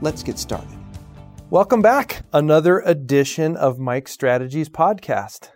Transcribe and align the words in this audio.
Let's 0.00 0.22
get 0.22 0.38
started. 0.38 0.68
Welcome 1.50 1.82
back. 1.82 2.22
Another 2.32 2.80
edition 2.80 3.56
of 3.56 3.78
Mike 3.78 4.06
Strategies 4.06 4.68
podcast. 4.68 5.50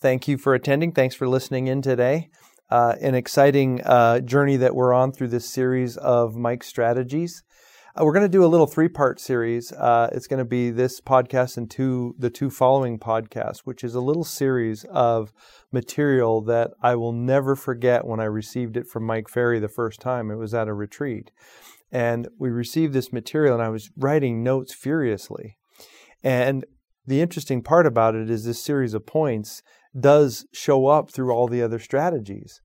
Thank 0.00 0.28
you 0.28 0.38
for 0.38 0.54
attending. 0.54 0.92
Thanks 0.92 1.14
for 1.14 1.28
listening 1.28 1.66
in 1.66 1.82
today. 1.82 2.30
Uh, 2.70 2.94
an 3.00 3.16
exciting 3.16 3.80
uh, 3.82 4.20
journey 4.20 4.56
that 4.56 4.74
we're 4.74 4.92
on 4.92 5.10
through 5.10 5.28
this 5.28 5.48
series 5.48 5.96
of 5.96 6.36
Mike 6.36 6.62
Strategies. 6.62 7.42
Uh, 7.96 8.04
we're 8.04 8.12
going 8.12 8.24
to 8.24 8.28
do 8.28 8.44
a 8.44 8.46
little 8.46 8.68
three-part 8.68 9.18
series. 9.18 9.72
Uh, 9.72 10.08
it's 10.12 10.28
going 10.28 10.38
to 10.38 10.44
be 10.44 10.70
this 10.70 11.00
podcast 11.00 11.56
and 11.56 11.68
two 11.68 12.14
the 12.16 12.30
two 12.30 12.48
following 12.48 12.96
podcasts, 12.98 13.62
which 13.64 13.82
is 13.82 13.96
a 13.96 14.00
little 14.00 14.22
series 14.22 14.84
of 14.84 15.32
material 15.72 16.40
that 16.42 16.70
I 16.80 16.94
will 16.94 17.12
never 17.12 17.56
forget 17.56 18.06
when 18.06 18.20
I 18.20 18.26
received 18.26 18.76
it 18.76 18.86
from 18.86 19.04
Mike 19.04 19.28
Ferry 19.28 19.58
the 19.58 19.68
first 19.68 20.00
time. 20.00 20.30
It 20.30 20.36
was 20.36 20.54
at 20.54 20.68
a 20.68 20.72
retreat, 20.72 21.32
and 21.92 22.28
we 22.38 22.50
received 22.50 22.92
this 22.92 23.12
material, 23.12 23.54
and 23.54 23.62
I 23.62 23.68
was 23.68 23.90
writing 23.96 24.42
notes 24.42 24.74
furiously. 24.74 25.56
And 26.22 26.64
the 27.06 27.20
interesting 27.20 27.62
part 27.62 27.86
about 27.86 28.14
it 28.14 28.30
is 28.30 28.44
this 28.44 28.62
series 28.62 28.94
of 28.94 29.06
points 29.06 29.62
does 29.98 30.46
show 30.52 30.86
up 30.86 31.10
through 31.10 31.32
all 31.32 31.48
the 31.48 31.62
other 31.62 31.78
strategies 31.78 32.60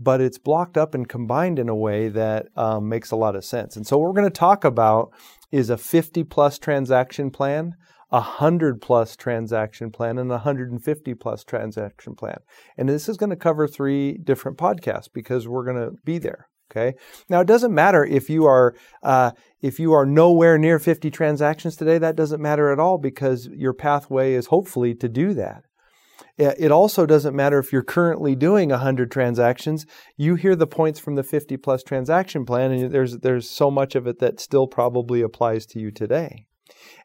but 0.00 0.20
it's 0.20 0.38
blocked 0.38 0.76
up 0.76 0.94
and 0.94 1.08
combined 1.08 1.58
in 1.58 1.68
a 1.68 1.74
way 1.74 2.08
that 2.08 2.46
um, 2.56 2.88
makes 2.88 3.10
a 3.10 3.16
lot 3.16 3.34
of 3.34 3.44
sense. 3.44 3.76
And 3.76 3.86
so, 3.86 3.98
what 3.98 4.08
we're 4.08 4.20
going 4.20 4.30
to 4.30 4.38
talk 4.38 4.64
about 4.64 5.12
is 5.50 5.70
a 5.70 5.76
50 5.76 6.24
plus 6.24 6.58
transaction 6.58 7.30
plan, 7.30 7.74
a 8.10 8.20
100 8.20 8.80
plus 8.80 9.16
transaction 9.16 9.90
plan, 9.90 10.18
and 10.18 10.30
a 10.30 10.34
150 10.34 11.14
plus 11.14 11.44
transaction 11.44 12.14
plan. 12.14 12.38
And 12.76 12.88
this 12.88 13.08
is 13.08 13.16
going 13.16 13.30
to 13.30 13.36
cover 13.36 13.66
three 13.66 14.18
different 14.18 14.56
podcasts 14.56 15.08
because 15.12 15.48
we're 15.48 15.64
going 15.64 15.84
to 15.84 15.96
be 16.04 16.18
there. 16.18 16.48
Okay. 16.70 16.94
Now 17.28 17.40
it 17.40 17.46
doesn't 17.46 17.74
matter 17.74 18.04
if 18.04 18.28
you 18.28 18.44
are 18.44 18.74
uh, 19.02 19.32
if 19.62 19.80
you 19.80 19.92
are 19.92 20.04
nowhere 20.04 20.58
near 20.58 20.78
50 20.78 21.10
transactions 21.10 21.76
today. 21.76 21.98
That 21.98 22.16
doesn't 22.16 22.42
matter 22.42 22.70
at 22.70 22.78
all 22.78 22.98
because 22.98 23.48
your 23.48 23.72
pathway 23.72 24.34
is 24.34 24.46
hopefully 24.46 24.94
to 24.96 25.08
do 25.08 25.34
that. 25.34 25.64
It 26.36 26.70
also 26.70 27.04
doesn't 27.04 27.34
matter 27.34 27.58
if 27.58 27.72
you're 27.72 27.82
currently 27.82 28.36
doing 28.36 28.70
100 28.70 29.10
transactions. 29.10 29.86
You 30.16 30.36
hear 30.36 30.54
the 30.54 30.68
points 30.68 31.00
from 31.00 31.16
the 31.16 31.24
50 31.24 31.56
plus 31.56 31.82
transaction 31.82 32.44
plan, 32.44 32.70
and 32.70 32.92
there's 32.92 33.18
there's 33.18 33.50
so 33.50 33.72
much 33.72 33.96
of 33.96 34.06
it 34.06 34.20
that 34.20 34.38
still 34.38 34.68
probably 34.68 35.20
applies 35.20 35.66
to 35.66 35.80
you 35.80 35.90
today. 35.90 36.46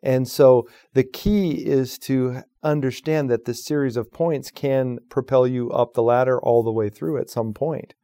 And 0.04 0.28
so 0.28 0.68
the 0.94 1.04
key 1.04 1.66
is 1.66 1.98
to 2.00 2.44
understand 2.62 3.30
that 3.32 3.46
this 3.46 3.66
series 3.66 3.98
of 3.98 4.12
points 4.12 4.52
can 4.52 5.00
propel 5.10 5.48
you 5.48 5.72
up 5.72 5.94
the 5.94 6.04
ladder 6.04 6.40
all 6.40 6.62
the 6.62 6.72
way 6.72 6.90
through 6.90 7.20
at 7.20 7.30
some 7.30 7.54
point. 7.54 7.96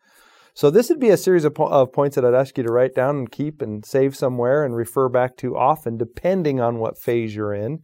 So 0.59 0.69
this 0.69 0.89
would 0.89 0.99
be 0.99 1.07
a 1.07 1.15
series 1.15 1.45
of, 1.45 1.53
po- 1.55 1.69
of, 1.69 1.93
points 1.93 2.15
that 2.15 2.25
I'd 2.25 2.33
ask 2.33 2.57
you 2.57 2.65
to 2.65 2.73
write 2.73 2.93
down 2.93 3.15
and 3.15 3.31
keep 3.31 3.61
and 3.61 3.85
save 3.85 4.13
somewhere 4.13 4.65
and 4.65 4.75
refer 4.75 5.07
back 5.07 5.37
to 5.37 5.55
often, 5.55 5.95
depending 5.95 6.59
on 6.59 6.79
what 6.79 6.99
phase 6.99 7.33
you're 7.33 7.53
in. 7.53 7.79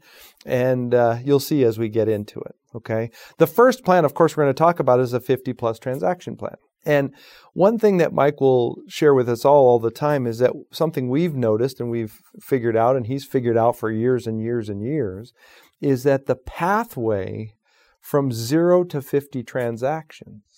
And 0.45 0.93
uh, 0.93 1.19
you'll 1.23 1.39
see 1.39 1.63
as 1.63 1.79
we 1.79 1.87
get 1.87 2.09
into 2.09 2.41
it. 2.41 2.53
Okay. 2.75 3.11
The 3.37 3.47
first 3.47 3.85
plan, 3.85 4.03
of 4.03 4.13
course, 4.13 4.35
we're 4.35 4.43
going 4.43 4.53
to 4.53 4.57
talk 4.57 4.81
about 4.81 4.99
is 4.99 5.13
a 5.13 5.21
50 5.21 5.53
plus 5.53 5.79
transaction 5.79 6.35
plan. 6.35 6.57
And 6.85 7.15
one 7.53 7.79
thing 7.79 7.95
that 7.95 8.11
Mike 8.11 8.41
will 8.41 8.75
share 8.89 9.13
with 9.13 9.29
us 9.29 9.45
all 9.45 9.69
all 9.69 9.79
the 9.79 9.89
time 9.89 10.27
is 10.27 10.39
that 10.39 10.51
something 10.73 11.07
we've 11.07 11.33
noticed 11.33 11.79
and 11.79 11.89
we've 11.89 12.19
figured 12.41 12.75
out, 12.75 12.97
and 12.97 13.07
he's 13.07 13.23
figured 13.23 13.57
out 13.57 13.77
for 13.77 13.89
years 13.89 14.27
and 14.27 14.41
years 14.41 14.67
and 14.67 14.83
years, 14.83 15.31
is 15.79 16.03
that 16.03 16.25
the 16.25 16.35
pathway 16.35 17.53
from 18.01 18.33
zero 18.33 18.83
to 18.83 19.01
50 19.01 19.43
transactions 19.43 20.54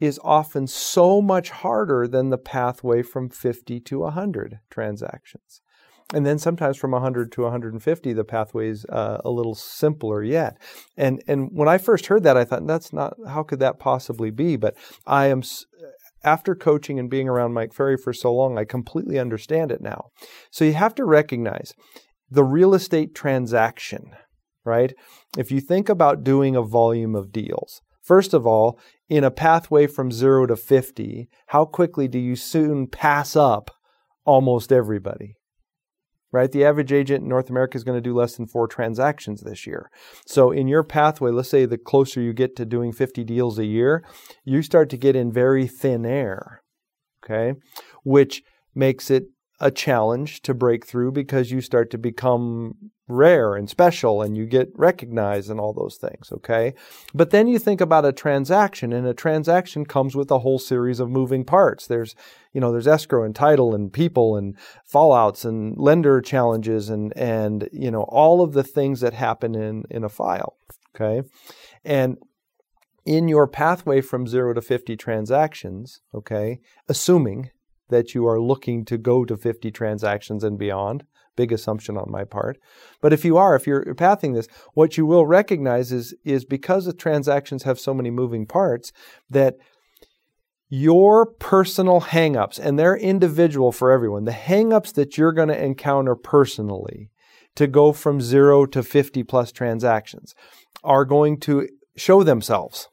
is 0.00 0.20
often 0.22 0.66
so 0.66 1.22
much 1.22 1.50
harder 1.50 2.06
than 2.06 2.30
the 2.30 2.38
pathway 2.38 3.02
from 3.02 3.28
50 3.28 3.80
to 3.80 3.98
100 4.00 4.60
transactions. 4.70 5.60
And 6.14 6.24
then 6.24 6.38
sometimes 6.38 6.76
from 6.76 6.92
100 6.92 7.32
to 7.32 7.42
150, 7.42 8.12
the 8.12 8.24
pathway 8.24 8.68
is 8.68 8.84
uh, 8.86 9.18
a 9.24 9.30
little 9.30 9.56
simpler 9.56 10.22
yet. 10.22 10.56
And 10.96 11.20
and 11.26 11.48
when 11.52 11.68
I 11.68 11.78
first 11.78 12.06
heard 12.06 12.22
that, 12.22 12.36
I 12.36 12.44
thought 12.44 12.66
that's 12.66 12.92
not 12.92 13.16
how 13.26 13.42
could 13.42 13.58
that 13.58 13.80
possibly 13.80 14.30
be? 14.30 14.54
But 14.54 14.76
I 15.04 15.26
am 15.26 15.42
after 16.22 16.54
coaching 16.54 16.98
and 16.98 17.10
being 17.10 17.28
around 17.28 17.54
Mike 17.54 17.72
Ferry 17.72 17.96
for 17.96 18.12
so 18.12 18.32
long, 18.32 18.58
I 18.58 18.64
completely 18.64 19.18
understand 19.18 19.72
it 19.72 19.80
now. 19.80 20.10
So 20.50 20.64
you 20.64 20.74
have 20.74 20.94
to 20.96 21.04
recognize 21.04 21.72
the 22.30 22.44
real 22.44 22.74
estate 22.74 23.14
transaction, 23.14 24.10
right? 24.64 24.92
If 25.36 25.50
you 25.50 25.60
think 25.60 25.88
about 25.88 26.24
doing 26.24 26.56
a 26.56 26.62
volume 26.62 27.14
of 27.14 27.32
deals, 27.32 27.80
first 28.06 28.32
of 28.32 28.46
all, 28.46 28.78
in 29.08 29.24
a 29.24 29.30
pathway 29.30 29.86
from 29.86 30.10
zero 30.10 30.46
to 30.46 30.56
50, 30.56 31.28
how 31.48 31.64
quickly 31.64 32.08
do 32.08 32.18
you 32.18 32.36
soon 32.36 32.86
pass 32.86 33.36
up 33.36 33.70
almost 34.24 34.72
everybody? 34.72 35.34
Right? 36.32 36.50
The 36.50 36.64
average 36.64 36.92
agent 36.92 37.22
in 37.22 37.28
North 37.28 37.50
America 37.50 37.76
is 37.76 37.84
going 37.84 37.96
to 37.96 38.08
do 38.08 38.14
less 38.14 38.36
than 38.36 38.46
four 38.46 38.68
transactions 38.68 39.40
this 39.40 39.66
year. 39.66 39.90
So, 40.26 40.50
in 40.50 40.68
your 40.68 40.82
pathway, 40.82 41.30
let's 41.30 41.48
say 41.48 41.64
the 41.64 41.78
closer 41.78 42.20
you 42.20 42.32
get 42.32 42.56
to 42.56 42.64
doing 42.64 42.92
50 42.92 43.24
deals 43.24 43.58
a 43.58 43.64
year, 43.64 44.04
you 44.44 44.62
start 44.62 44.90
to 44.90 44.96
get 44.96 45.16
in 45.16 45.32
very 45.32 45.66
thin 45.66 46.04
air, 46.04 46.62
okay? 47.24 47.58
Which 48.04 48.42
makes 48.74 49.10
it 49.10 49.28
a 49.58 49.70
challenge 49.70 50.42
to 50.42 50.54
break 50.54 50.86
through 50.86 51.12
because 51.12 51.50
you 51.50 51.60
start 51.60 51.90
to 51.90 51.98
become 51.98 52.90
rare 53.08 53.54
and 53.54 53.70
special 53.70 54.20
and 54.20 54.36
you 54.36 54.44
get 54.46 54.68
recognized 54.74 55.48
and 55.48 55.60
all 55.60 55.72
those 55.72 55.96
things, 55.96 56.32
okay? 56.32 56.74
But 57.14 57.30
then 57.30 57.46
you 57.46 57.58
think 57.58 57.80
about 57.80 58.04
a 58.04 58.12
transaction 58.12 58.92
and 58.92 59.06
a 59.06 59.14
transaction 59.14 59.86
comes 59.86 60.16
with 60.16 60.30
a 60.30 60.40
whole 60.40 60.58
series 60.58 60.98
of 60.98 61.08
moving 61.08 61.44
parts. 61.44 61.86
There's, 61.86 62.16
you 62.52 62.60
know, 62.60 62.72
there's 62.72 62.88
escrow 62.88 63.24
and 63.24 63.34
title 63.34 63.74
and 63.74 63.92
people 63.92 64.36
and 64.36 64.56
fallouts 64.92 65.44
and 65.44 65.76
lender 65.78 66.20
challenges 66.20 66.88
and 66.88 67.16
and 67.16 67.68
you 67.72 67.90
know, 67.90 68.02
all 68.02 68.42
of 68.42 68.52
the 68.52 68.64
things 68.64 69.00
that 69.00 69.14
happen 69.14 69.54
in 69.54 69.84
in 69.88 70.02
a 70.02 70.08
file, 70.08 70.56
okay? 70.94 71.26
And 71.84 72.18
in 73.04 73.28
your 73.28 73.46
pathway 73.46 74.00
from 74.00 74.26
0 74.26 74.54
to 74.54 74.60
50 74.60 74.96
transactions, 74.96 76.00
okay, 76.12 76.58
assuming 76.88 77.50
that 77.88 78.14
you 78.14 78.26
are 78.26 78.40
looking 78.40 78.84
to 78.86 78.98
go 78.98 79.24
to 79.24 79.36
50 79.36 79.70
transactions 79.70 80.42
and 80.44 80.58
beyond, 80.58 81.04
big 81.36 81.52
assumption 81.52 81.96
on 81.96 82.10
my 82.10 82.24
part. 82.24 82.58
But 83.00 83.12
if 83.12 83.24
you 83.24 83.36
are, 83.36 83.54
if 83.54 83.66
you're 83.66 83.94
pathing 83.94 84.32
this, 84.32 84.48
what 84.74 84.96
you 84.96 85.06
will 85.06 85.26
recognize 85.26 85.92
is, 85.92 86.14
is 86.24 86.44
because 86.44 86.86
the 86.86 86.92
transactions 86.92 87.62
have 87.62 87.78
so 87.78 87.94
many 87.94 88.10
moving 88.10 88.46
parts, 88.46 88.92
that 89.30 89.56
your 90.68 91.26
personal 91.26 92.00
hangups, 92.00 92.58
and 92.58 92.78
they're 92.78 92.96
individual 92.96 93.70
for 93.70 93.92
everyone, 93.92 94.24
the 94.24 94.32
hangups 94.32 94.92
that 94.94 95.16
you're 95.16 95.32
going 95.32 95.48
to 95.48 95.64
encounter 95.64 96.16
personally 96.16 97.10
to 97.54 97.66
go 97.66 97.92
from 97.92 98.20
zero 98.20 98.66
to 98.66 98.82
50 98.82 99.22
plus 99.22 99.52
transactions 99.52 100.34
are 100.82 101.04
going 101.04 101.38
to 101.40 101.68
show 101.96 102.22
themselves. 102.22 102.88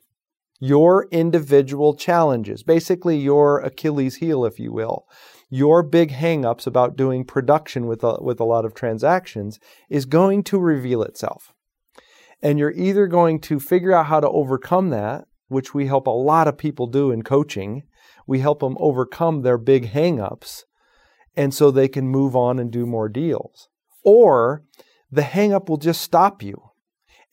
Your 0.66 1.10
individual 1.12 1.94
challenges, 1.94 2.64
basically 2.64 3.18
your 3.18 3.60
Achilles 3.60 4.16
heel, 4.16 4.46
if 4.46 4.62
you 4.62 4.72
will, 4.72 5.06
your 5.50 5.84
big 5.84 6.12
hangups 6.12 6.66
about 6.66 6.96
doing 6.96 7.26
production 7.26 7.86
with 7.86 8.02
a, 8.02 8.16
with 8.22 8.40
a 8.40 8.46
lot 8.46 8.64
of 8.64 8.74
transactions 8.74 9.60
is 9.90 10.06
going 10.06 10.42
to 10.44 10.58
reveal 10.58 11.04
itself. 11.04 11.52
And 12.42 12.58
you're 12.58 12.72
either 12.72 13.08
going 13.08 13.42
to 13.42 13.60
figure 13.60 13.92
out 13.92 14.06
how 14.06 14.22
to 14.22 14.30
overcome 14.30 14.90
that, 14.92 15.26
which 15.50 15.74
we 15.74 15.88
help 15.88 16.08
a 16.08 16.12
lot 16.12 16.48
of 16.48 16.58
people 16.58 16.88
do 16.88 17.12
in 17.12 17.24
coaching. 17.24 17.84
We 18.26 18.40
help 18.40 18.62
them 18.62 18.78
overcome 18.80 19.42
their 19.42 19.58
big 19.58 19.92
hangups 19.92 20.64
and 21.36 21.54
so 21.54 21.72
they 21.72 21.90
can 21.90 22.08
move 22.08 22.38
on 22.38 22.58
and 22.58 22.72
do 22.72 22.86
more 22.86 23.10
deals. 23.10 23.68
Or 24.06 24.64
the 25.12 25.24
hangup 25.24 25.68
will 25.68 25.76
just 25.76 26.00
stop 26.00 26.42
you 26.42 26.70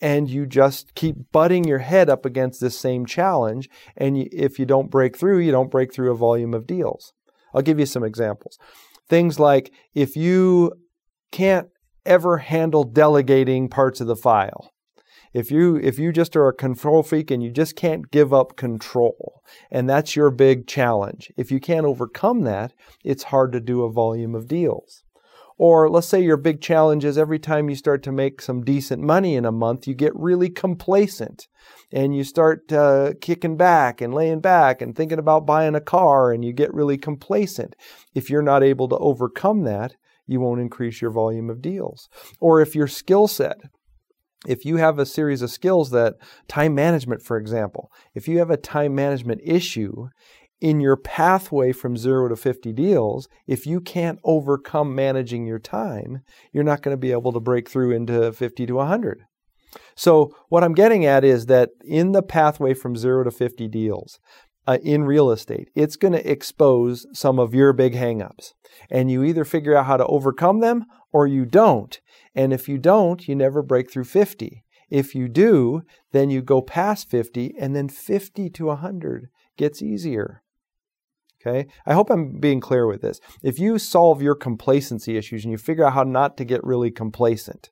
and 0.00 0.31
you 0.31 0.47
just 0.47 0.94
keep 0.94 1.17
butting 1.32 1.64
your 1.64 1.79
head 1.79 2.08
up 2.08 2.25
against 2.25 2.61
this 2.61 2.79
same 2.79 3.06
challenge. 3.06 3.69
And 3.97 4.17
if 4.32 4.58
you 4.58 4.67
don't 4.67 4.91
break 4.91 5.17
through, 5.17 5.38
you 5.41 5.52
don't 5.52 5.70
break 5.70 5.93
through 5.93 6.11
a 6.11 6.17
volume 6.17 6.55
of 6.55 6.67
deals. 6.67 7.12
I'll 7.55 7.62
give 7.62 7.79
you 7.79 7.87
some 7.87 8.05
examples. 8.05 8.58
Things 9.08 9.38
like 9.38 9.73
if 9.94 10.17
you 10.17 10.73
can't 11.32 11.69
ever 12.06 12.38
handle 12.38 12.85
delegating 12.85 13.69
parts 13.69 14.00
of 14.00 14.06
the 14.06 14.17
file, 14.17 14.73
if 15.32 15.50
you 15.50 15.76
if 15.76 15.99
you 15.99 16.12
just 16.12 16.35
are 16.37 16.49
a 16.49 16.55
control 16.55 17.02
freak 17.02 17.31
and 17.31 17.43
you 17.43 17.50
just 17.50 17.76
can't 17.76 18.11
give 18.11 18.32
up 18.32 18.56
control 18.56 19.43
and 19.70 19.88
that's 19.88 20.17
your 20.17 20.31
big 20.31 20.67
challenge 20.67 21.31
if 21.37 21.50
you 21.50 21.61
can't 21.61 21.87
overcome 21.87 22.43
that 22.43 22.73
it's 23.05 23.25
hard 23.25 23.52
to 23.52 23.61
do 23.61 23.82
a 23.82 23.93
volume 23.93 24.35
of 24.35 24.49
deals 24.49 25.05
Or 25.62 25.91
let's 25.91 26.07
say 26.07 26.23
your 26.23 26.39
big 26.39 26.62
challenge 26.62 27.05
is 27.05 27.19
every 27.19 27.39
time 27.39 27.69
you 27.69 27.77
start 27.77 28.03
to 28.05 28.12
make 28.12 28.41
some 28.41 28.65
decent 28.65 29.03
money 29.03 29.37
in 29.37 29.45
a 29.45 29.53
month, 29.53 29.87
you 29.87 29.93
get 29.93 30.17
really 30.17 30.49
complacent 30.49 31.49
and 31.93 32.17
you 32.17 32.25
start 32.25 32.73
uh, 32.73 33.12
kicking 33.21 33.59
back 33.59 34.01
and 34.01 34.15
laying 34.15 34.41
back 34.41 34.81
and 34.81 34.97
thinking 34.97 35.19
about 35.19 35.45
buying 35.45 35.75
a 35.75 35.81
car 35.83 36.33
and 36.33 36.47
you 36.47 36.55
get 36.55 36.73
really 36.73 36.97
complacent. 36.97 37.77
If 38.15 38.31
you're 38.31 38.41
not 38.41 38.62
able 38.62 38.89
to 38.89 38.97
overcome 38.97 39.65
that, 39.65 39.97
you 40.27 40.41
won't 40.41 40.62
increase 40.62 41.03
your 41.03 41.11
volume 41.11 41.51
of 41.51 41.61
deals. 41.61 42.09
Or 42.41 42.62
if 42.62 42.75
your 42.75 42.89
skill 42.89 43.29
set, 43.29 43.59
if 44.47 44.65
you 44.65 44.79
have 44.79 44.99
a 44.99 45.05
series 45.05 45.43
of 45.43 45.51
skills 45.51 45.91
that 45.91 46.15
time 46.49 46.75
management, 46.75 47.21
for 47.21 47.37
example, 47.37 47.93
if 48.15 48.27
you 48.27 48.39
have 48.39 48.51
a 48.51 48.57
time 48.57 48.95
management 48.95 49.43
issue 49.45 50.09
in 50.61 50.81
your 50.81 50.97
pathway 50.97 51.73
from 51.73 51.97
zero 51.97 52.29
to 52.29 52.37
50 52.37 52.73
deals, 52.73 53.29
if 53.47 53.67
you 53.67 53.81
can't 53.81 54.19
overcome 54.25 54.95
managing 54.95 55.47
your 55.47 55.59
time, 55.59 56.23
you're 56.53 56.65
not 56.65 56.83
going 56.83 56.95
to 56.95 57.01
be 57.01 57.12
able 57.12 57.33
to 57.33 57.41
break 57.41 57.69
through 57.69 57.93
into 57.93 58.33
50 58.33 58.67
to 58.67 58.75
100. 58.75 59.23
So, 59.95 60.35
what 60.49 60.65
I'm 60.65 60.75
getting 60.75 61.07
at 61.07 61.25
is 61.25 61.47
that 61.47 61.71
in 61.85 62.12
the 62.12 62.23
pathway 62.23 62.75
from 62.75 62.97
zero 62.97 63.23
to 63.25 63.31
50 63.31 63.69
deals 63.69 64.19
uh, 64.67 64.79
in 64.83 65.05
real 65.05 65.31
estate, 65.31 65.71
it's 65.75 65.97
going 65.97 66.12
to 66.12 66.31
expose 66.31 67.07
some 67.12 67.39
of 67.39 67.55
your 67.55 67.73
big 67.73 67.95
hangups. 67.95 68.53
And 68.91 69.11
you 69.11 69.23
either 69.23 69.45
figure 69.45 69.77
out 69.77 69.87
how 69.87 69.97
to 69.97 70.07
overcome 70.07 70.61
them 70.61 70.87
or 71.12 71.27
you 71.27 71.45
don't. 71.45 72.01
And 72.35 72.53
if 72.53 72.69
you 72.69 72.79
don't, 72.79 73.27
you 73.29 73.35
never 73.35 73.62
break 73.62 73.91
through 73.91 74.05
50. 74.05 74.65
If 74.91 75.15
you 75.15 75.29
do, 75.29 75.83
then 76.12 76.31
you 76.31 76.43
go 76.43 76.61
past 76.61 77.09
50, 77.09 77.55
and 77.59 77.77
then 77.77 77.89
50 77.89 78.51
to 78.51 78.67
100 78.67 79.29
gets 79.57 79.81
easier. 79.81 80.43
Okay? 81.40 81.69
I 81.87 81.94
hope 81.94 82.10
I'm 82.10 82.38
being 82.38 82.60
clear 82.60 82.87
with 82.87 83.00
this. 83.00 83.19
If 83.42 83.58
you 83.58 83.78
solve 83.78 84.20
your 84.20 84.34
complacency 84.34 85.16
issues 85.16 85.44
and 85.44 85.50
you 85.50 85.56
figure 85.58 85.87
out 85.87 85.94
how 85.94 86.02
not 86.02 86.37
to 86.37 86.44
get 86.44 86.62
really 86.62 86.90
complacent, 86.90 87.70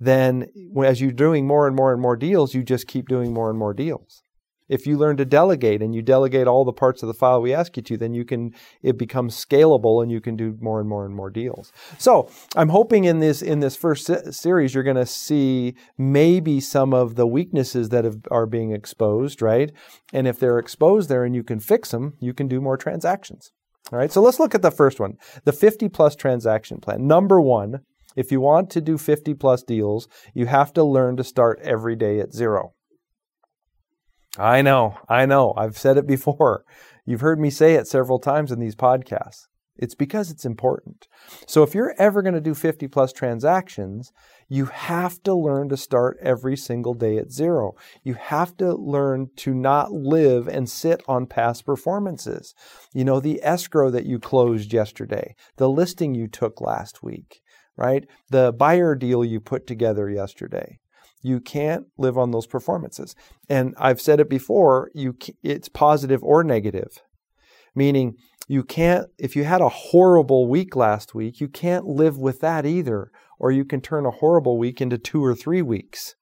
then 0.00 0.48
as 0.84 1.00
you're 1.00 1.12
doing 1.12 1.46
more 1.46 1.68
and 1.68 1.76
more 1.76 1.92
and 1.92 2.02
more 2.02 2.16
deals, 2.16 2.54
you 2.54 2.64
just 2.64 2.88
keep 2.88 3.08
doing 3.08 3.32
more 3.32 3.50
and 3.50 3.58
more 3.58 3.72
deals. 3.72 4.23
If 4.68 4.86
you 4.86 4.96
learn 4.96 5.16
to 5.18 5.24
delegate 5.24 5.82
and 5.82 5.94
you 5.94 6.02
delegate 6.02 6.46
all 6.46 6.64
the 6.64 6.72
parts 6.72 7.02
of 7.02 7.06
the 7.06 7.14
file 7.14 7.42
we 7.42 7.52
ask 7.52 7.76
you 7.76 7.82
to, 7.82 7.96
then 7.96 8.14
you 8.14 8.24
can 8.24 8.54
it 8.82 8.98
becomes 8.98 9.34
scalable 9.34 10.02
and 10.02 10.10
you 10.10 10.20
can 10.20 10.36
do 10.36 10.56
more 10.60 10.80
and 10.80 10.88
more 10.88 11.04
and 11.04 11.14
more 11.14 11.30
deals. 11.30 11.72
So 11.98 12.30
I'm 12.56 12.70
hoping 12.70 13.04
in 13.04 13.20
this 13.20 13.42
in 13.42 13.60
this 13.60 13.76
first 13.76 14.10
series 14.32 14.74
you're 14.74 14.82
going 14.82 14.96
to 14.96 15.06
see 15.06 15.74
maybe 15.98 16.60
some 16.60 16.94
of 16.94 17.14
the 17.16 17.26
weaknesses 17.26 17.90
that 17.90 18.04
have, 18.04 18.18
are 18.30 18.46
being 18.46 18.72
exposed, 18.72 19.42
right? 19.42 19.70
And 20.12 20.26
if 20.26 20.38
they're 20.38 20.58
exposed 20.58 21.08
there 21.08 21.24
and 21.24 21.34
you 21.34 21.42
can 21.42 21.60
fix 21.60 21.90
them, 21.90 22.14
you 22.20 22.32
can 22.32 22.48
do 22.48 22.60
more 22.60 22.76
transactions. 22.76 23.52
All 23.92 23.98
right. 23.98 24.10
So 24.10 24.22
let's 24.22 24.40
look 24.40 24.54
at 24.54 24.62
the 24.62 24.70
first 24.70 24.98
one, 24.98 25.18
the 25.44 25.52
50 25.52 25.88
plus 25.90 26.16
transaction 26.16 26.80
plan. 26.80 27.06
Number 27.06 27.40
one, 27.40 27.80
if 28.16 28.30
you 28.30 28.40
want 28.40 28.70
to 28.70 28.80
do 28.80 28.96
50 28.96 29.34
plus 29.34 29.62
deals, 29.62 30.08
you 30.32 30.46
have 30.46 30.72
to 30.74 30.84
learn 30.84 31.16
to 31.16 31.24
start 31.24 31.60
every 31.62 31.96
day 31.96 32.20
at 32.20 32.32
zero. 32.32 32.73
I 34.38 34.62
know, 34.62 34.98
I 35.08 35.26
know. 35.26 35.54
I've 35.56 35.78
said 35.78 35.96
it 35.96 36.06
before. 36.06 36.64
You've 37.06 37.20
heard 37.20 37.38
me 37.38 37.50
say 37.50 37.74
it 37.74 37.86
several 37.86 38.18
times 38.18 38.50
in 38.50 38.58
these 38.58 38.74
podcasts. 38.74 39.46
It's 39.76 39.94
because 39.94 40.30
it's 40.30 40.44
important. 40.44 41.08
So 41.46 41.62
if 41.62 41.74
you're 41.74 41.94
ever 41.98 42.22
going 42.22 42.34
to 42.34 42.40
do 42.40 42.54
50 42.54 42.86
plus 42.88 43.12
transactions, 43.12 44.12
you 44.48 44.66
have 44.66 45.20
to 45.24 45.34
learn 45.34 45.68
to 45.70 45.76
start 45.76 46.16
every 46.22 46.56
single 46.56 46.94
day 46.94 47.18
at 47.18 47.32
zero. 47.32 47.72
You 48.04 48.14
have 48.14 48.56
to 48.58 48.74
learn 48.74 49.30
to 49.36 49.52
not 49.52 49.90
live 49.90 50.46
and 50.46 50.70
sit 50.70 51.02
on 51.08 51.26
past 51.26 51.66
performances. 51.66 52.54
You 52.92 53.04
know, 53.04 53.18
the 53.18 53.40
escrow 53.42 53.90
that 53.90 54.06
you 54.06 54.20
closed 54.20 54.72
yesterday, 54.72 55.34
the 55.56 55.68
listing 55.68 56.14
you 56.14 56.28
took 56.28 56.60
last 56.60 57.02
week, 57.02 57.40
right? 57.76 58.06
The 58.30 58.52
buyer 58.52 58.94
deal 58.94 59.24
you 59.24 59.40
put 59.40 59.66
together 59.66 60.08
yesterday. 60.08 60.78
You 61.24 61.40
can't 61.40 61.86
live 61.96 62.18
on 62.18 62.32
those 62.32 62.46
performances. 62.46 63.16
And 63.48 63.74
I've 63.78 64.00
said 64.00 64.20
it 64.20 64.28
before, 64.28 64.90
you 64.94 65.16
it's 65.42 65.70
positive 65.70 66.22
or 66.22 66.44
negative. 66.44 67.00
Meaning 67.74 68.16
you 68.46 68.62
can't 68.62 69.06
if 69.18 69.34
you 69.34 69.44
had 69.44 69.62
a 69.62 69.70
horrible 69.70 70.46
week 70.46 70.76
last 70.76 71.14
week, 71.14 71.40
you 71.40 71.48
can't 71.48 71.86
live 71.86 72.18
with 72.18 72.40
that 72.40 72.66
either 72.66 73.10
or 73.38 73.50
you 73.50 73.64
can 73.64 73.80
turn 73.80 74.04
a 74.04 74.10
horrible 74.10 74.58
week 74.58 74.82
into 74.82 74.98
2 74.98 75.24
or 75.24 75.34
3 75.34 75.62
weeks. 75.62 76.14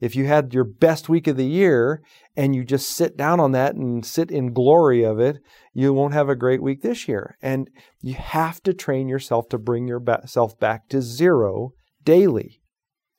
If 0.00 0.14
you 0.14 0.26
had 0.26 0.54
your 0.54 0.64
best 0.64 1.08
week 1.08 1.26
of 1.26 1.36
the 1.36 1.44
year 1.44 2.00
and 2.36 2.54
you 2.54 2.64
just 2.64 2.90
sit 2.90 3.16
down 3.16 3.40
on 3.40 3.50
that 3.52 3.74
and 3.74 4.06
sit 4.06 4.30
in 4.30 4.52
glory 4.52 5.02
of 5.02 5.18
it, 5.18 5.38
you 5.74 5.92
won't 5.92 6.14
have 6.14 6.28
a 6.28 6.36
great 6.36 6.62
week 6.62 6.82
this 6.82 7.08
year. 7.08 7.36
And 7.42 7.68
you 8.00 8.14
have 8.14 8.62
to 8.62 8.72
train 8.72 9.08
yourself 9.08 9.48
to 9.48 9.58
bring 9.58 9.88
yourself 9.88 10.56
back 10.60 10.88
to 10.90 11.02
zero 11.02 11.72
daily. 12.04 12.60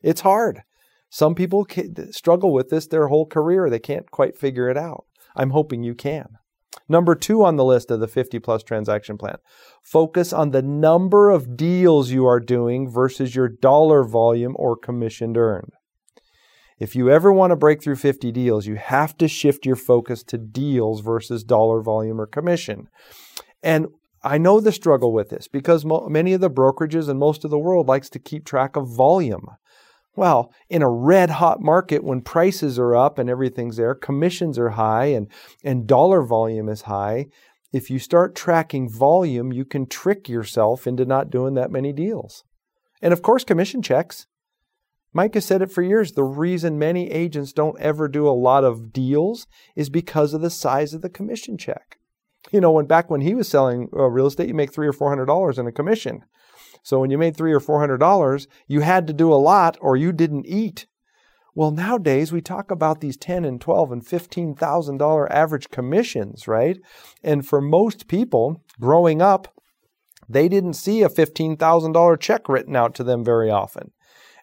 It's 0.01 0.21
hard. 0.21 0.63
Some 1.13 1.35
people 1.35 1.67
struggle 2.09 2.51
with 2.51 2.69
this 2.69 2.87
their 2.87 3.07
whole 3.07 3.27
career. 3.27 3.69
They 3.69 3.77
can't 3.77 4.09
quite 4.09 4.35
figure 4.35 4.67
it 4.67 4.77
out. 4.77 5.05
I'm 5.35 5.51
hoping 5.51 5.83
you 5.83 5.93
can. 5.93 6.25
Number 6.89 7.13
two 7.13 7.43
on 7.43 7.55
the 7.55 7.63
list 7.63 7.91
of 7.91 7.99
the 7.99 8.07
50 8.07 8.39
plus 8.39 8.63
transaction 8.63 9.19
plan 9.19 9.35
focus 9.83 10.33
on 10.33 10.49
the 10.49 10.63
number 10.63 11.29
of 11.29 11.55
deals 11.55 12.09
you 12.09 12.25
are 12.25 12.39
doing 12.39 12.89
versus 12.89 13.35
your 13.35 13.47
dollar 13.47 14.03
volume 14.03 14.55
or 14.57 14.75
commission 14.75 15.37
earned. 15.37 15.73
If 16.79 16.95
you 16.95 17.11
ever 17.11 17.31
want 17.31 17.51
to 17.51 17.55
break 17.55 17.83
through 17.83 17.97
50 17.97 18.31
deals, 18.31 18.65
you 18.65 18.77
have 18.77 19.15
to 19.17 19.27
shift 19.27 19.67
your 19.67 19.75
focus 19.75 20.23
to 20.23 20.39
deals 20.39 21.01
versus 21.01 21.43
dollar 21.43 21.83
volume 21.83 22.19
or 22.19 22.25
commission. 22.25 22.87
And 23.61 23.85
I 24.23 24.39
know 24.39 24.59
the 24.59 24.71
struggle 24.71 25.13
with 25.13 25.29
this 25.29 25.47
because 25.47 25.85
mo- 25.85 26.09
many 26.09 26.33
of 26.33 26.41
the 26.41 26.49
brokerages 26.49 27.07
and 27.07 27.19
most 27.19 27.45
of 27.45 27.51
the 27.51 27.59
world 27.59 27.87
likes 27.87 28.09
to 28.09 28.19
keep 28.19 28.45
track 28.45 28.75
of 28.75 28.87
volume. 28.87 29.45
Well, 30.15 30.53
in 30.69 30.81
a 30.81 30.89
red 30.89 31.31
hot 31.31 31.61
market 31.61 32.03
when 32.03 32.21
prices 32.21 32.77
are 32.77 32.95
up 32.95 33.17
and 33.17 33.29
everything's 33.29 33.77
there, 33.77 33.95
commissions 33.95 34.59
are 34.59 34.71
high 34.71 35.05
and, 35.05 35.27
and 35.63 35.87
dollar 35.87 36.21
volume 36.21 36.69
is 36.69 36.83
high. 36.83 37.27
If 37.71 37.89
you 37.89 37.97
start 37.97 38.35
tracking 38.35 38.87
volume, 38.89 39.51
you 39.51 39.65
can 39.65 39.87
trick 39.87 40.29
yourself 40.29 40.85
into 40.85 41.05
not 41.05 41.31
doing 41.31 41.55
that 41.55 41.71
many 41.71 41.91
deals. 41.91 42.43
And 43.01 43.11
of 43.11 43.23
course, 43.23 43.43
commission 43.43 43.81
checks. 43.81 44.27
Mike 45.13 45.33
has 45.33 45.45
said 45.45 45.61
it 45.61 45.71
for 45.71 45.81
years. 45.81 46.11
The 46.11 46.23
reason 46.23 46.77
many 46.77 47.09
agents 47.09 47.51
don't 47.51 47.79
ever 47.79 48.07
do 48.07 48.27
a 48.27 48.31
lot 48.31 48.63
of 48.63 48.93
deals 48.93 49.47
is 49.75 49.89
because 49.89 50.33
of 50.33 50.41
the 50.41 50.49
size 50.49 50.93
of 50.93 51.01
the 51.01 51.09
commission 51.09 51.57
check. 51.57 51.97
You 52.51 52.61
know, 52.61 52.71
when 52.71 52.85
back 52.85 53.09
when 53.09 53.21
he 53.21 53.33
was 53.33 53.47
selling 53.47 53.89
uh, 53.93 54.03
real 54.09 54.27
estate, 54.27 54.47
you 54.47 54.53
make 54.53 54.73
three 54.73 54.87
or 54.87 54.93
four 54.93 55.09
hundred 55.09 55.25
dollars 55.25 55.57
in 55.57 55.67
a 55.67 55.71
commission. 55.71 56.23
So 56.83 56.99
when 56.99 57.09
you 57.09 57.17
made 57.17 57.35
three 57.35 57.53
or 57.53 57.59
four 57.59 57.79
hundred 57.79 57.97
dollars, 57.97 58.47
you 58.67 58.81
had 58.81 59.07
to 59.07 59.13
do 59.13 59.33
a 59.33 59.35
lot 59.35 59.77
or 59.81 59.97
you 59.97 60.11
didn't 60.11 60.45
eat. 60.45 60.85
Well, 61.55 61.71
nowadays 61.71 62.31
we 62.31 62.41
talk 62.41 62.71
about 62.71 62.99
these 62.99 63.17
ten 63.17 63.45
and 63.45 63.59
twelve 63.59 63.91
and 63.91 64.05
fifteen 64.05 64.53
thousand 64.53 64.97
dollar 64.97 65.31
average 65.31 65.69
commissions, 65.69 66.47
right? 66.47 66.77
And 67.23 67.47
for 67.47 67.61
most 67.61 68.07
people 68.07 68.63
growing 68.79 69.21
up, 69.21 69.53
they 70.27 70.47
didn't 70.47 70.73
see 70.73 71.01
a 71.01 71.09
fifteen 71.09 71.57
thousand 71.57 71.93
dollar 71.93 72.17
check 72.17 72.49
written 72.49 72.75
out 72.75 72.93
to 72.95 73.03
them 73.03 73.23
very 73.23 73.49
often. 73.49 73.91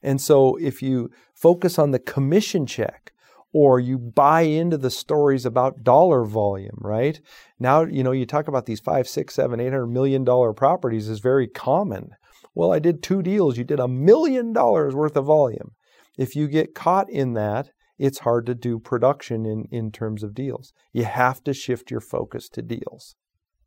And 0.03 0.21
so 0.21 0.57
if 0.57 0.83
you 0.83 1.11
focus 1.35 1.79
on 1.79 1.91
the 1.91 1.99
commission 1.99 2.67
check, 2.67 3.13
or 3.53 3.81
you 3.81 3.99
buy 3.99 4.43
into 4.43 4.79
the 4.79 4.91
stories 4.91 5.45
about 5.45 5.83
dollar 5.83 6.25
volume, 6.25 6.79
right? 6.79 7.21
Now, 7.59 7.83
you 7.83 8.05
know, 8.05 8.13
you 8.13 8.25
talk 8.25 8.47
about 8.47 8.67
these 8.67 8.81
five, 8.81 9.09
six, 9.09 9.35
seven, 9.35 9.59
eight 9.59 9.73
hundred 9.73 9.89
million 9.89 10.23
dollar 10.23 10.53
properties 10.53 11.09
is 11.09 11.19
very 11.19 11.49
common. 11.49 12.11
Well, 12.55 12.73
I 12.73 12.79
did 12.79 13.03
two 13.03 13.23
deals. 13.23 13.57
You 13.57 13.65
did 13.65 13.81
a 13.81 13.89
million 13.89 14.53
dollars 14.53 14.95
worth 14.95 15.17
of 15.17 15.27
volume. 15.27 15.73
If 16.19 16.35
you 16.35 16.49
get 16.49 16.75
caught 16.75 17.09
in 17.09 17.35
that, 17.35 17.71
it's 17.99 18.21
hard 18.21 18.47
to 18.47 18.55
do 18.55 18.79
production 18.79 19.45
in, 19.45 19.67
in 19.71 19.93
terms 19.93 20.23
of 20.23 20.35
deals. 20.35 20.73
You 20.93 21.05
have 21.05 21.45
to 21.45 21.53
shift 21.53 21.91
your 21.91 22.01
focus 22.01 22.49
to 22.51 22.63
deals. 22.63 23.15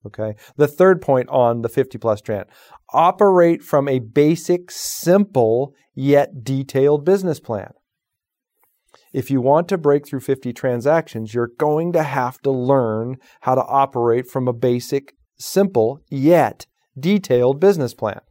Okay. 0.05 0.35
The 0.57 0.67
third 0.67 1.01
point 1.01 1.29
on 1.29 1.61
the 1.61 1.69
50 1.69 1.97
plus 1.97 2.19
strand 2.19 2.47
operate 2.93 3.63
from 3.63 3.87
a 3.87 3.99
basic, 3.99 4.69
simple, 4.69 5.73
yet 5.95 6.43
detailed 6.43 7.05
business 7.05 7.39
plan. 7.39 7.71
If 9.13 9.29
you 9.29 9.39
want 9.39 9.67
to 9.69 9.77
break 9.77 10.07
through 10.07 10.21
50 10.21 10.51
transactions, 10.53 11.33
you're 11.33 11.51
going 11.57 11.93
to 11.93 12.03
have 12.03 12.39
to 12.41 12.51
learn 12.51 13.17
how 13.41 13.55
to 13.55 13.63
operate 13.63 14.27
from 14.27 14.47
a 14.47 14.53
basic, 14.53 15.13
simple, 15.37 15.99
yet 16.09 16.65
detailed 16.99 17.59
business 17.59 17.93
plan. 17.93 18.21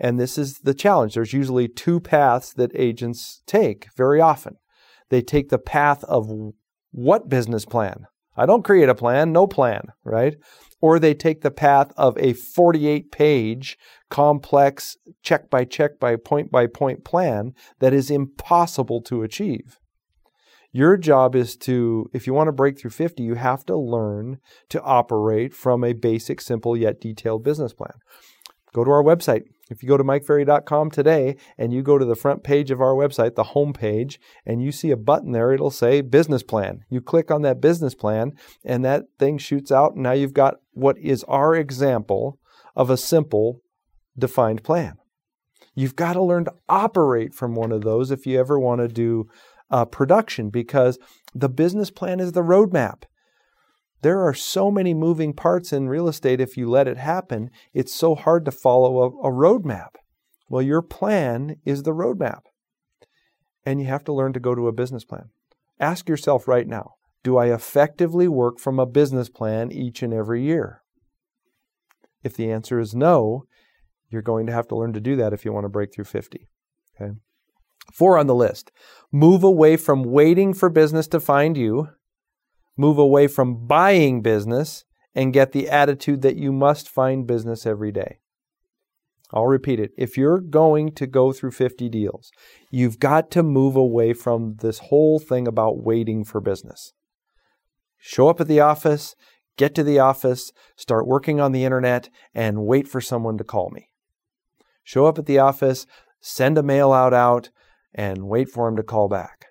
And 0.00 0.18
this 0.18 0.38
is 0.38 0.60
the 0.60 0.74
challenge. 0.74 1.14
There's 1.14 1.34
usually 1.34 1.68
two 1.68 2.00
paths 2.00 2.54
that 2.54 2.72
agents 2.74 3.42
take 3.46 3.88
very 3.96 4.20
often. 4.20 4.56
They 5.10 5.20
take 5.20 5.50
the 5.50 5.58
path 5.58 6.02
of 6.04 6.30
what 6.90 7.28
business 7.28 7.66
plan? 7.66 8.06
I 8.36 8.46
don't 8.46 8.64
create 8.64 8.88
a 8.88 8.94
plan, 8.94 9.32
no 9.32 9.46
plan, 9.46 9.82
right? 10.02 10.36
Or 10.80 10.98
they 10.98 11.12
take 11.12 11.42
the 11.42 11.50
path 11.50 11.92
of 11.98 12.16
a 12.16 12.32
48 12.32 13.12
page 13.12 13.76
complex 14.08 14.96
check 15.22 15.50
by 15.50 15.64
check 15.64 16.00
by 16.00 16.16
point 16.16 16.50
by 16.50 16.66
point 16.66 17.04
plan 17.04 17.52
that 17.80 17.92
is 17.92 18.10
impossible 18.10 19.02
to 19.02 19.22
achieve. 19.22 19.78
Your 20.72 20.96
job 20.96 21.34
is 21.34 21.56
to, 21.58 22.08
if 22.14 22.26
you 22.26 22.32
want 22.32 22.48
to 22.48 22.52
break 22.52 22.78
through 22.78 22.92
50, 22.92 23.22
you 23.22 23.34
have 23.34 23.66
to 23.66 23.76
learn 23.76 24.38
to 24.68 24.80
operate 24.82 25.52
from 25.52 25.82
a 25.82 25.92
basic, 25.92 26.40
simple, 26.40 26.76
yet 26.76 27.00
detailed 27.00 27.42
business 27.42 27.72
plan. 27.72 27.94
Go 28.72 28.84
to 28.84 28.90
our 28.90 29.02
website. 29.02 29.42
If 29.70 29.82
you 29.82 29.88
go 29.88 29.96
to 29.96 30.04
mikeferry.com 30.04 30.90
today 30.90 31.36
and 31.56 31.72
you 31.72 31.82
go 31.82 31.96
to 31.96 32.04
the 32.04 32.16
front 32.16 32.42
page 32.42 32.70
of 32.70 32.80
our 32.80 32.94
website, 32.94 33.36
the 33.36 33.44
home 33.44 33.72
page, 33.72 34.18
and 34.44 34.60
you 34.62 34.72
see 34.72 34.90
a 34.90 34.96
button 34.96 35.32
there, 35.32 35.52
it'll 35.52 35.70
say 35.70 36.00
business 36.00 36.42
plan. 36.42 36.84
You 36.90 37.00
click 37.00 37.30
on 37.30 37.42
that 37.42 37.60
business 37.60 37.94
plan 37.94 38.32
and 38.64 38.84
that 38.84 39.04
thing 39.18 39.38
shoots 39.38 39.70
out, 39.70 39.94
and 39.94 40.02
now 40.02 40.12
you've 40.12 40.34
got 40.34 40.56
what 40.72 40.98
is 40.98 41.24
our 41.24 41.54
example 41.54 42.38
of 42.74 42.90
a 42.90 42.96
simple 42.96 43.60
defined 44.18 44.64
plan. 44.64 44.94
You've 45.74 45.96
got 45.96 46.14
to 46.14 46.22
learn 46.22 46.44
to 46.46 46.54
operate 46.68 47.32
from 47.32 47.54
one 47.54 47.72
of 47.72 47.82
those 47.82 48.10
if 48.10 48.26
you 48.26 48.38
ever 48.38 48.58
want 48.58 48.80
to 48.80 48.88
do 48.88 49.28
uh, 49.70 49.84
production 49.84 50.50
because 50.50 50.98
the 51.32 51.48
business 51.48 51.90
plan 51.90 52.18
is 52.18 52.32
the 52.32 52.42
roadmap. 52.42 53.04
There 54.02 54.26
are 54.26 54.34
so 54.34 54.70
many 54.70 54.94
moving 54.94 55.34
parts 55.34 55.72
in 55.72 55.88
real 55.88 56.08
estate. 56.08 56.40
If 56.40 56.56
you 56.56 56.68
let 56.68 56.88
it 56.88 56.96
happen, 56.96 57.50
it's 57.74 57.94
so 57.94 58.14
hard 58.14 58.44
to 58.46 58.50
follow 58.50 59.02
a, 59.02 59.28
a 59.28 59.32
roadmap. 59.32 59.96
Well, 60.48 60.62
your 60.62 60.82
plan 60.82 61.56
is 61.64 61.82
the 61.82 61.92
roadmap. 61.92 62.42
And 63.64 63.80
you 63.80 63.86
have 63.86 64.04
to 64.04 64.12
learn 64.12 64.32
to 64.32 64.40
go 64.40 64.54
to 64.54 64.68
a 64.68 64.72
business 64.72 65.04
plan. 65.04 65.30
Ask 65.78 66.08
yourself 66.08 66.48
right 66.48 66.66
now 66.66 66.94
do 67.22 67.36
I 67.36 67.52
effectively 67.52 68.28
work 68.28 68.58
from 68.58 68.78
a 68.78 68.86
business 68.86 69.28
plan 69.28 69.70
each 69.70 70.02
and 70.02 70.14
every 70.14 70.42
year? 70.42 70.82
If 72.22 72.34
the 72.34 72.50
answer 72.50 72.80
is 72.80 72.94
no, 72.94 73.44
you're 74.08 74.22
going 74.22 74.46
to 74.46 74.52
have 74.52 74.68
to 74.68 74.76
learn 74.76 74.94
to 74.94 75.00
do 75.00 75.16
that 75.16 75.32
if 75.32 75.44
you 75.44 75.52
want 75.52 75.64
to 75.64 75.70
break 75.70 75.92
through 75.94 76.04
50. 76.04 76.48
Okay. 77.00 77.12
Four 77.92 78.18
on 78.18 78.26
the 78.26 78.34
list 78.34 78.70
move 79.12 79.42
away 79.42 79.76
from 79.76 80.04
waiting 80.04 80.54
for 80.54 80.68
business 80.70 81.06
to 81.08 81.20
find 81.20 81.56
you 81.56 81.88
move 82.80 82.96
away 82.96 83.26
from 83.26 83.66
buying 83.66 84.22
business 84.22 84.84
and 85.14 85.34
get 85.34 85.52
the 85.52 85.68
attitude 85.68 86.22
that 86.22 86.36
you 86.36 86.50
must 86.50 86.88
find 86.88 87.26
business 87.26 87.66
every 87.66 87.92
day. 87.92 88.20
I'll 89.32 89.46
repeat 89.46 89.78
it. 89.78 89.92
If 89.98 90.16
you're 90.16 90.40
going 90.40 90.92
to 90.92 91.06
go 91.06 91.32
through 91.32 91.52
50 91.52 91.88
deals, 91.88 92.32
you've 92.70 92.98
got 92.98 93.30
to 93.32 93.42
move 93.42 93.76
away 93.76 94.12
from 94.14 94.56
this 94.60 94.78
whole 94.78 95.20
thing 95.20 95.46
about 95.46 95.84
waiting 95.84 96.24
for 96.24 96.40
business. 96.40 96.92
Show 97.98 98.28
up 98.28 98.40
at 98.40 98.48
the 98.48 98.60
office, 98.60 99.14
get 99.58 99.74
to 99.74 99.84
the 99.84 99.98
office, 99.98 100.50
start 100.74 101.06
working 101.06 101.38
on 101.38 101.52
the 101.52 101.64
internet, 101.64 102.08
and 102.34 102.64
wait 102.64 102.88
for 102.88 103.00
someone 103.00 103.36
to 103.38 103.44
call 103.44 103.70
me. 103.70 103.90
Show 104.82 105.04
up 105.04 105.18
at 105.18 105.26
the 105.26 105.38
office, 105.38 105.86
send 106.20 106.56
a 106.56 106.62
mail 106.62 106.92
out 106.92 107.12
out, 107.12 107.50
and 107.94 108.26
wait 108.26 108.48
for 108.48 108.66
him 108.66 108.76
to 108.76 108.82
call 108.82 109.08
back. 109.08 109.49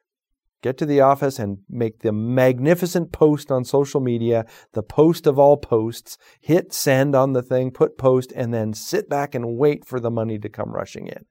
Get 0.62 0.78
to 0.80 0.86
the 0.86 1.00
office 1.00 1.40
and 1.40 1.60
make 1.70 2.02
the 2.02 2.12
magnificent 2.12 3.14
post 3.14 3.50
on 3.50 3.64
social 3.64 4.02
media, 4.02 4.46
the 4.74 4.84
post 4.84 5.26
of 5.26 5.40
all 5.40 5.56
posts. 5.56 6.18
Hit 6.42 6.74
send 6.74 7.16
on 7.16 7.34
the 7.34 7.42
thing, 7.42 7.72
put 7.72 7.98
post, 7.98 8.34
and 8.36 8.54
then 8.54 8.74
sit 8.74 9.10
back 9.10 9.34
and 9.34 9.58
wait 9.58 9.86
for 9.86 10.00
the 10.00 10.12
money 10.12 10.38
to 10.40 10.50
come 10.50 10.72
rushing 10.72 11.08
in. 11.08 11.26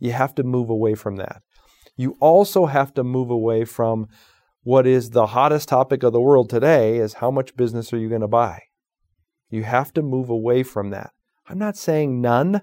You 0.00 0.12
have 0.12 0.34
to 0.34 0.42
move 0.42 0.68
away 0.68 0.94
from 0.94 1.16
that. 1.16 1.42
You 1.96 2.16
also 2.20 2.66
have 2.66 2.92
to 2.94 3.04
move 3.04 3.30
away 3.30 3.64
from 3.64 4.08
what 4.64 4.86
is 4.86 5.10
the 5.10 5.26
hottest 5.26 5.68
topic 5.68 6.02
of 6.02 6.12
the 6.12 6.20
world 6.20 6.50
today 6.50 6.96
is 6.96 7.14
how 7.14 7.30
much 7.30 7.56
business 7.56 7.92
are 7.92 7.98
you 7.98 8.08
going 8.08 8.20
to 8.20 8.28
buy? 8.28 8.62
You 9.50 9.64
have 9.64 9.92
to 9.94 10.02
move 10.02 10.30
away 10.30 10.62
from 10.62 10.90
that. 10.90 11.10
I'm 11.48 11.58
not 11.58 11.76
saying 11.76 12.20
none. 12.20 12.62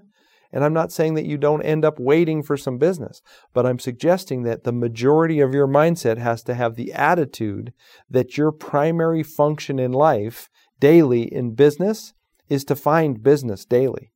And 0.52 0.64
I'm 0.64 0.74
not 0.74 0.92
saying 0.92 1.14
that 1.14 1.26
you 1.26 1.38
don't 1.38 1.62
end 1.62 1.86
up 1.86 2.00
waiting 2.00 2.42
for 2.42 2.58
some 2.58 2.78
business, 2.78 3.22
but 3.54 3.66
I'm 3.66 3.80
suggesting 3.80 4.44
that 4.44 4.64
the 4.64 4.72
majority 4.72 5.40
of 5.40 5.54
your 5.54 5.68
mindset 5.68 6.18
has 6.18 6.42
to 6.44 6.56
have 6.56 6.76
the 6.76 6.92
attitude 6.92 7.74
that 8.10 8.38
your 8.38 8.52
primary 8.52 9.22
function 9.22 9.78
in 9.78 9.92
life 9.92 10.50
daily 10.80 11.24
in 11.24 11.54
business 11.54 12.14
is 12.48 12.64
to 12.66 12.76
find 12.76 13.22
business 13.22 13.64
daily. 13.64 14.12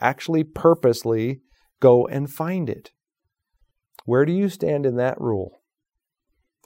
Actually, 0.00 0.42
purposely 0.42 1.40
go 1.80 2.06
and 2.06 2.30
find 2.30 2.68
it. 2.68 2.90
Where 4.04 4.24
do 4.24 4.32
you 4.32 4.48
stand 4.48 4.84
in 4.84 4.96
that 4.96 5.20
rule? 5.20 5.60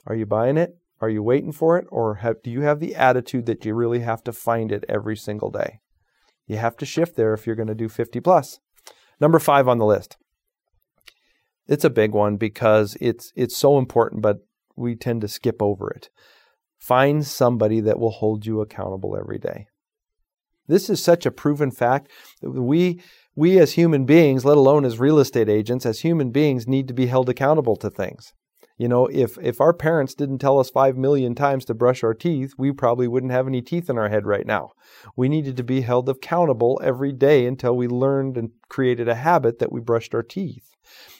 Are 0.07 0.15
you 0.15 0.25
buying 0.25 0.57
it? 0.57 0.77
Are 1.01 1.09
you 1.09 1.21
waiting 1.21 1.51
for 1.51 1.77
it? 1.77 1.85
Or 1.91 2.15
have, 2.15 2.41
do 2.41 2.49
you 2.49 2.61
have 2.61 2.79
the 2.79 2.95
attitude 2.95 3.45
that 3.45 3.65
you 3.65 3.75
really 3.75 3.99
have 3.99 4.23
to 4.23 4.33
find 4.33 4.71
it 4.71 4.85
every 4.87 5.17
single 5.17 5.51
day? 5.51 5.81
You 6.47 6.57
have 6.57 6.77
to 6.77 6.85
shift 6.85 7.15
there 7.15 7.33
if 7.33 7.45
you're 7.45 7.55
going 7.55 7.67
to 7.67 7.75
do 7.75 7.89
50 7.89 8.19
plus. 8.21 8.59
Number 9.23 9.39
five 9.39 9.69
on 9.69 9.77
the 9.77 9.85
list. 9.85 10.17
It's 11.65 11.85
a 11.85 11.89
big 11.89 12.11
one 12.11 12.35
because 12.35 12.97
it's 12.99 13.31
it's 13.37 13.55
so 13.55 13.77
important, 13.77 14.21
but 14.21 14.39
we 14.75 14.97
tend 14.97 15.21
to 15.21 15.29
skip 15.29 15.61
over 15.61 15.89
it. 15.91 16.09
Find 16.77 17.25
somebody 17.25 17.79
that 17.79 17.97
will 17.97 18.11
hold 18.11 18.45
you 18.45 18.59
accountable 18.59 19.15
every 19.17 19.37
day. 19.37 19.67
This 20.67 20.89
is 20.89 21.01
such 21.01 21.25
a 21.25 21.31
proven 21.31 21.71
fact. 21.71 22.11
that 22.41 22.51
We 22.51 23.01
we 23.33 23.59
as 23.59 23.75
human 23.75 24.03
beings, 24.03 24.43
let 24.43 24.57
alone 24.57 24.83
as 24.83 24.99
real 24.99 25.19
estate 25.19 25.47
agents, 25.47 25.85
as 25.85 26.01
human 26.01 26.31
beings 26.31 26.67
need 26.67 26.89
to 26.89 26.93
be 26.93 27.05
held 27.05 27.29
accountable 27.29 27.77
to 27.77 27.89
things. 27.89 28.33
You 28.77 28.87
know, 28.87 29.05
if 29.07 29.37
if 29.37 29.61
our 29.61 29.73
parents 29.73 30.15
didn't 30.15 30.39
tell 30.39 30.59
us 30.59 30.71
5 30.71 30.97
million 30.97 31.35
times 31.35 31.63
to 31.65 31.75
brush 31.75 32.03
our 32.03 32.13
teeth, 32.13 32.53
we 32.57 32.71
probably 32.71 33.07
wouldn't 33.07 33.31
have 33.31 33.47
any 33.47 33.61
teeth 33.61 33.89
in 33.89 33.97
our 33.99 34.09
head 34.09 34.25
right 34.25 34.47
now. 34.47 34.71
We 35.15 35.29
needed 35.29 35.57
to 35.57 35.63
be 35.63 35.81
held 35.81 36.09
accountable 36.09 36.81
every 36.83 37.11
day 37.11 37.45
until 37.45 37.75
we 37.75 37.87
learned 37.87 38.35
and 38.35 38.49
created 38.69 39.07
a 39.07 39.15
habit 39.15 39.59
that 39.59 39.71
we 39.71 39.79
brushed 39.79 40.15
our 40.15 40.23
teeth. 40.23 40.71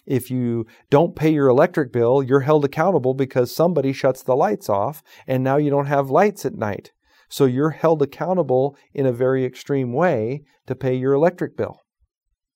If 0.06 0.32
you 0.32 0.66
don't 0.90 1.16
pay 1.16 1.32
your 1.32 1.48
electric 1.48 1.94
bill, 1.94 2.24
you're 2.24 2.42
held 2.42 2.66
accountable 2.66 3.14
because 3.14 3.56
somebody 3.56 3.94
shuts 3.94 4.24
the 4.24 4.36
lights 4.36 4.68
off 4.68 5.04
and 5.28 5.44
now 5.44 5.58
you 5.58 5.70
don't 5.70 5.86
have 5.86 6.10
lights 6.10 6.46
at 6.46 6.56
night. 6.56 6.92
So 7.30 7.46
you're 7.46 7.72
held 7.72 8.02
accountable 8.02 8.76
in 8.94 9.06
a 9.06 9.14
very 9.14 9.46
extreme 9.46 9.94
way 9.94 10.44
to 10.68 10.76
pay 10.76 10.96
your 10.96 11.14
electric 11.14 11.56
bill, 11.56 11.82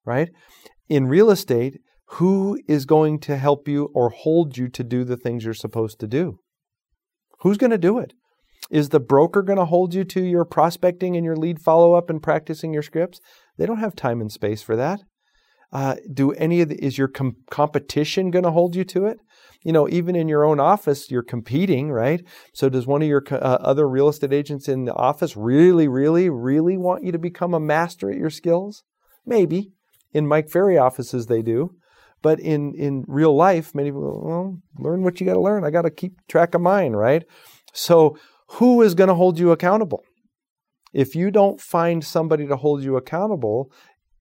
right? 0.05 0.29
In 0.89 1.07
real 1.07 1.31
estate, 1.31 1.79
who 2.11 2.59
is 2.67 2.85
going 2.85 3.19
to 3.19 3.37
help 3.37 3.67
you 3.67 3.91
or 3.93 4.09
hold 4.09 4.57
you 4.57 4.67
to 4.69 4.83
do 4.83 5.03
the 5.03 5.17
things 5.17 5.43
you're 5.43 5.53
supposed 5.53 5.99
to 5.99 6.07
do? 6.07 6.39
Who's 7.39 7.57
going 7.57 7.71
to 7.71 7.77
do 7.77 7.99
it? 7.99 8.13
Is 8.69 8.89
the 8.89 8.99
broker 8.99 9.41
going 9.41 9.59
to 9.59 9.65
hold 9.65 9.93
you 9.93 10.03
to 10.03 10.21
your 10.21 10.45
prospecting 10.45 11.15
and 11.15 11.25
your 11.25 11.35
lead 11.35 11.59
follow 11.59 11.93
up 11.93 12.09
and 12.09 12.23
practicing 12.23 12.73
your 12.73 12.83
scripts? 12.83 13.19
They 13.57 13.65
don't 13.65 13.79
have 13.79 13.95
time 13.95 14.21
and 14.21 14.31
space 14.31 14.61
for 14.61 14.75
that. 14.75 15.01
Uh, 15.71 15.95
do 16.13 16.31
any 16.33 16.61
of 16.61 16.69
the, 16.69 16.83
is 16.83 16.97
your 16.97 17.09
com- 17.09 17.35
competition 17.51 18.31
going 18.31 18.43
to 18.43 18.51
hold 18.51 18.75
you 18.75 18.85
to 18.85 19.05
it? 19.05 19.19
You 19.63 19.73
know, 19.73 19.89
even 19.89 20.15
in 20.15 20.29
your 20.29 20.45
own 20.45 20.59
office, 20.61 21.11
you're 21.11 21.23
competing, 21.23 21.91
right? 21.91 22.23
So, 22.53 22.69
does 22.69 22.87
one 22.87 23.01
of 23.01 23.07
your 23.07 23.23
uh, 23.29 23.35
other 23.35 23.87
real 23.87 24.07
estate 24.07 24.31
agents 24.31 24.69
in 24.69 24.85
the 24.85 24.93
office 24.93 25.35
really, 25.35 25.89
really, 25.89 26.29
really 26.29 26.77
want 26.77 27.03
you 27.03 27.11
to 27.11 27.19
become 27.19 27.53
a 27.53 27.59
master 27.59 28.09
at 28.09 28.17
your 28.17 28.29
skills? 28.29 28.83
Maybe. 29.25 29.71
In 30.13 30.25
Mike 30.25 30.49
Ferry 30.49 30.77
offices, 30.77 31.25
they 31.25 31.41
do. 31.41 31.75
But 32.21 32.39
in, 32.39 32.73
in 32.75 33.05
real 33.07 33.35
life, 33.35 33.75
many 33.75 33.89
people, 33.89 34.21
well, 34.23 34.57
learn 34.77 35.03
what 35.03 35.19
you 35.19 35.25
got 35.25 35.33
to 35.33 35.41
learn. 35.41 35.63
I 35.63 35.69
got 35.69 35.83
to 35.83 35.91
keep 35.91 36.25
track 36.27 36.55
of 36.55 36.61
mine, 36.61 36.93
right? 36.93 37.23
So, 37.73 38.17
who 38.51 38.81
is 38.81 38.95
going 38.95 39.09
to 39.09 39.13
hold 39.13 39.37
you 39.37 39.51
accountable? 39.51 40.03
If 40.93 41.15
you 41.15 41.31
don't 41.31 41.59
find 41.61 42.03
somebody 42.03 42.47
to 42.47 42.55
hold 42.55 42.81
you 42.81 42.95
accountable, 42.95 43.71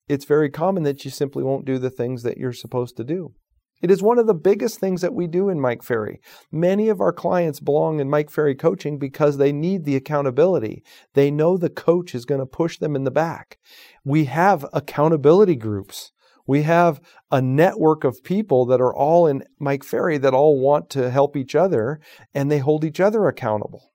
it's 0.08 0.24
very 0.24 0.50
common 0.50 0.82
that 0.82 1.04
you 1.04 1.10
simply 1.10 1.42
won't 1.42 1.64
do 1.64 1.78
the 1.78 1.90
things 1.90 2.22
that 2.22 2.38
you're 2.38 2.52
supposed 2.52 2.96
to 2.96 3.04
do. 3.04 3.34
It 3.82 3.90
is 3.90 4.02
one 4.02 4.18
of 4.18 4.26
the 4.26 4.34
biggest 4.34 4.80
things 4.80 5.02
that 5.02 5.14
we 5.14 5.26
do 5.26 5.50
in 5.50 5.60
Mike 5.60 5.82
Ferry. 5.82 6.20
Many 6.50 6.88
of 6.88 7.00
our 7.00 7.12
clients 7.12 7.60
belong 7.60 8.00
in 8.00 8.08
Mike 8.08 8.30
Ferry 8.30 8.54
coaching 8.54 8.98
because 8.98 9.36
they 9.36 9.52
need 9.52 9.84
the 9.84 9.96
accountability. 9.96 10.82
They 11.12 11.30
know 11.30 11.56
the 11.56 11.68
coach 11.68 12.14
is 12.14 12.24
going 12.24 12.40
to 12.40 12.46
push 12.46 12.78
them 12.78 12.96
in 12.96 13.04
the 13.04 13.10
back. 13.10 13.58
We 14.02 14.24
have 14.24 14.64
accountability 14.72 15.56
groups 15.56 16.12
we 16.46 16.62
have 16.62 17.00
a 17.30 17.42
network 17.42 18.04
of 18.04 18.22
people 18.22 18.66
that 18.66 18.80
are 18.80 18.94
all 18.94 19.26
in 19.26 19.44
Mike 19.58 19.84
Ferry 19.84 20.18
that 20.18 20.34
all 20.34 20.60
want 20.60 20.88
to 20.90 21.10
help 21.10 21.36
each 21.36 21.54
other 21.54 22.00
and 22.34 22.50
they 22.50 22.58
hold 22.58 22.84
each 22.84 23.00
other 23.00 23.26
accountable. 23.26 23.92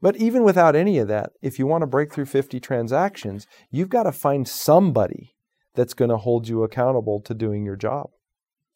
But 0.00 0.16
even 0.16 0.42
without 0.42 0.74
any 0.74 0.98
of 0.98 1.06
that, 1.08 1.30
if 1.40 1.60
you 1.60 1.66
want 1.66 1.82
to 1.82 1.86
break 1.86 2.12
through 2.12 2.26
50 2.26 2.58
transactions, 2.58 3.46
you've 3.70 3.88
got 3.88 4.02
to 4.02 4.12
find 4.12 4.48
somebody 4.48 5.36
that's 5.74 5.94
going 5.94 6.10
to 6.10 6.16
hold 6.16 6.48
you 6.48 6.64
accountable 6.64 7.20
to 7.20 7.34
doing 7.34 7.64
your 7.64 7.76
job. 7.76 8.10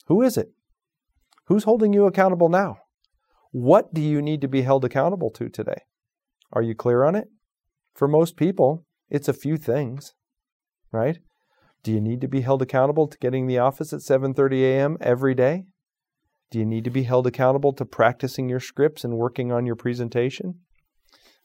Who 0.06 0.22
is 0.22 0.36
it? 0.36 0.52
Who's 1.46 1.64
holding 1.64 1.92
you 1.92 2.06
accountable 2.06 2.48
now? 2.48 2.78
What 3.50 3.92
do 3.92 4.00
you 4.00 4.22
need 4.22 4.40
to 4.42 4.48
be 4.48 4.62
held 4.62 4.84
accountable 4.84 5.30
to 5.30 5.48
today? 5.48 5.82
Are 6.52 6.62
you 6.62 6.74
clear 6.74 7.04
on 7.04 7.16
it? 7.16 7.28
For 7.94 8.06
most 8.06 8.36
people, 8.36 8.84
it's 9.10 9.28
a 9.28 9.32
few 9.32 9.56
things, 9.56 10.14
right? 10.92 11.18
Do 11.86 11.92
you 11.92 12.00
need 12.00 12.20
to 12.22 12.26
be 12.26 12.40
held 12.40 12.62
accountable 12.62 13.06
to 13.06 13.18
getting 13.18 13.46
the 13.46 13.58
office 13.58 13.92
at 13.92 14.00
7:30 14.00 14.60
a.m. 14.64 14.96
every 15.00 15.36
day? 15.36 15.66
Do 16.50 16.58
you 16.58 16.66
need 16.66 16.82
to 16.82 16.90
be 16.90 17.04
held 17.04 17.28
accountable 17.28 17.72
to 17.74 17.84
practicing 17.84 18.48
your 18.48 18.58
scripts 18.58 19.04
and 19.04 19.16
working 19.16 19.52
on 19.52 19.66
your 19.66 19.76
presentation? 19.76 20.62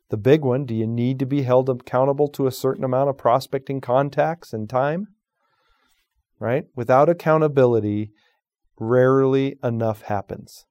The 0.09 0.17
big 0.17 0.43
one, 0.43 0.65
do 0.65 0.73
you 0.73 0.87
need 0.87 1.19
to 1.19 1.27
be 1.27 1.43
held 1.43 1.69
accountable 1.69 2.27
to 2.29 2.47
a 2.47 2.51
certain 2.51 2.83
amount 2.83 3.11
of 3.11 3.19
prospecting 3.19 3.81
contacts 3.81 4.51
and 4.51 4.67
time? 4.67 5.09
Right? 6.39 6.63
Without 6.75 7.07
accountability, 7.07 8.09
rarely 8.79 9.59
enough 9.63 10.01
happens. 10.01 10.65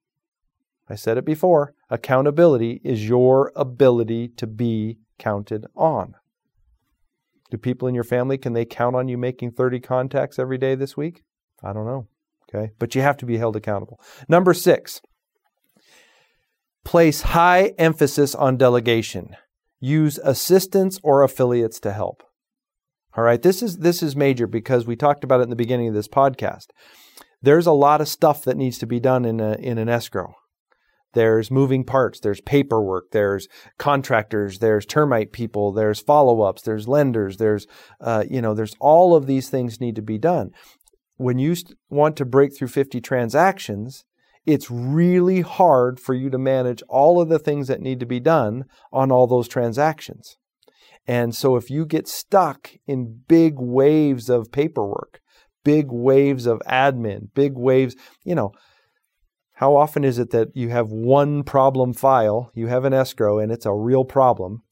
I 0.89 0.95
said 0.95 1.17
it 1.17 1.23
before 1.23 1.75
accountability 1.89 2.81
is 2.83 3.07
your 3.07 3.53
ability 3.55 4.33
to 4.35 4.47
be 4.47 4.97
counted 5.17 5.65
on. 5.77 6.15
Do 7.51 7.57
people 7.57 7.87
in 7.87 7.93
your 7.93 8.05
family, 8.05 8.37
can 8.37 8.53
they 8.53 8.65
count 8.65 8.95
on 8.95 9.09
you 9.09 9.17
making 9.17 9.51
30 9.51 9.81
contacts 9.81 10.39
every 10.39 10.57
day 10.57 10.73
this 10.73 10.97
week? 10.97 11.23
I 11.61 11.73
don't 11.73 11.85
know. 11.85 12.07
Okay. 12.49 12.71
But 12.79 12.95
you 12.95 13.01
have 13.01 13.17
to 13.17 13.25
be 13.25 13.37
held 13.37 13.55
accountable. 13.55 13.99
Number 14.27 14.53
six, 14.53 15.01
place 16.83 17.21
high 17.21 17.73
emphasis 17.77 18.33
on 18.33 18.57
delegation. 18.57 19.35
Use 19.79 20.17
assistants 20.23 20.99
or 21.03 21.23
affiliates 21.23 21.79
to 21.81 21.91
help. 21.91 22.23
All 23.15 23.23
right. 23.23 23.41
This 23.41 23.61
is, 23.61 23.79
this 23.79 24.01
is 24.01 24.15
major 24.15 24.47
because 24.47 24.87
we 24.87 24.95
talked 24.95 25.25
about 25.25 25.41
it 25.41 25.43
in 25.43 25.49
the 25.49 25.55
beginning 25.55 25.89
of 25.89 25.93
this 25.93 26.07
podcast. 26.07 26.67
There's 27.41 27.67
a 27.67 27.71
lot 27.73 27.99
of 27.99 28.07
stuff 28.07 28.43
that 28.45 28.57
needs 28.57 28.77
to 28.77 28.85
be 28.85 28.99
done 28.99 29.25
in 29.25 29.41
a, 29.41 29.53
in 29.53 29.77
an 29.77 29.89
escrow. 29.89 30.35
There's 31.13 31.51
moving 31.51 31.83
parts, 31.83 32.19
there's 32.19 32.41
paperwork, 32.41 33.11
there's 33.11 33.47
contractors, 33.77 34.59
there's 34.59 34.85
termite 34.85 35.31
people, 35.31 35.71
there's 35.71 35.99
follow-ups, 35.99 36.61
there's 36.61 36.87
lenders, 36.87 37.37
there's 37.37 37.67
uh, 37.99 38.23
you 38.29 38.41
know, 38.41 38.53
there's 38.53 38.75
all 38.79 39.15
of 39.15 39.27
these 39.27 39.49
things 39.49 39.81
need 39.81 39.95
to 39.95 40.01
be 40.01 40.17
done. 40.17 40.51
When 41.17 41.37
you 41.37 41.55
want 41.89 42.15
to 42.17 42.25
break 42.25 42.57
through 42.57 42.69
50 42.69 43.01
transactions, 43.01 44.05
it's 44.45 44.71
really 44.71 45.41
hard 45.41 45.99
for 45.99 46.13
you 46.13 46.29
to 46.29 46.37
manage 46.37 46.81
all 46.89 47.21
of 47.21 47.29
the 47.29 47.39
things 47.39 47.67
that 47.67 47.81
need 47.81 47.99
to 47.99 48.05
be 48.05 48.19
done 48.19 48.65
on 48.91 49.11
all 49.11 49.27
those 49.27 49.47
transactions. 49.47 50.37
And 51.07 51.35
so 51.35 51.55
if 51.55 51.69
you 51.69 51.85
get 51.85 52.07
stuck 52.07 52.71
in 52.87 53.21
big 53.27 53.55
waves 53.57 54.29
of 54.29 54.51
paperwork, 54.51 55.19
big 55.63 55.87
waves 55.91 56.45
of 56.45 56.59
admin, 56.67 57.33
big 57.33 57.53
waves, 57.55 57.95
you 58.23 58.35
know, 58.35 58.51
how 59.61 59.75
often 59.75 60.03
is 60.03 60.17
it 60.17 60.31
that 60.31 60.49
you 60.55 60.69
have 60.69 60.91
one 60.91 61.43
problem 61.43 61.93
file, 61.93 62.51
you 62.55 62.65
have 62.65 62.83
an 62.83 62.93
escrow, 62.93 63.37
and 63.37 63.51
it's 63.51 63.67
a 63.67 63.71
real 63.71 64.03
problem? 64.03 64.63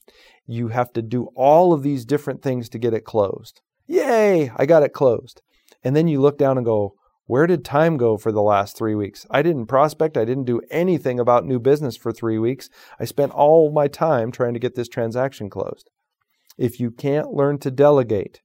You 0.48 0.66
have 0.68 0.92
to 0.94 1.00
do 1.00 1.28
all 1.36 1.72
of 1.72 1.84
these 1.84 2.04
different 2.04 2.42
things 2.42 2.68
to 2.70 2.78
get 2.78 2.92
it 2.92 3.04
closed. 3.04 3.60
Yay, 3.86 4.50
I 4.56 4.66
got 4.66 4.82
it 4.82 4.92
closed. 4.92 5.42
And 5.84 5.94
then 5.94 6.08
you 6.08 6.20
look 6.20 6.38
down 6.38 6.56
and 6.56 6.66
go, 6.66 6.94
where 7.26 7.46
did 7.46 7.64
time 7.64 7.98
go 7.98 8.16
for 8.16 8.32
the 8.32 8.42
last 8.42 8.76
three 8.76 8.96
weeks? 8.96 9.24
I 9.30 9.42
didn't 9.42 9.66
prospect. 9.66 10.16
I 10.16 10.24
didn't 10.24 10.46
do 10.46 10.60
anything 10.72 11.20
about 11.20 11.46
new 11.46 11.60
business 11.60 11.96
for 11.96 12.10
three 12.10 12.38
weeks. 12.38 12.68
I 12.98 13.04
spent 13.04 13.30
all 13.30 13.70
my 13.70 13.86
time 13.86 14.32
trying 14.32 14.54
to 14.54 14.60
get 14.60 14.74
this 14.74 14.88
transaction 14.88 15.50
closed. 15.50 15.88
If 16.58 16.80
you 16.80 16.90
can't 16.90 17.32
learn 17.32 17.58
to 17.58 17.70
delegate, 17.70 18.40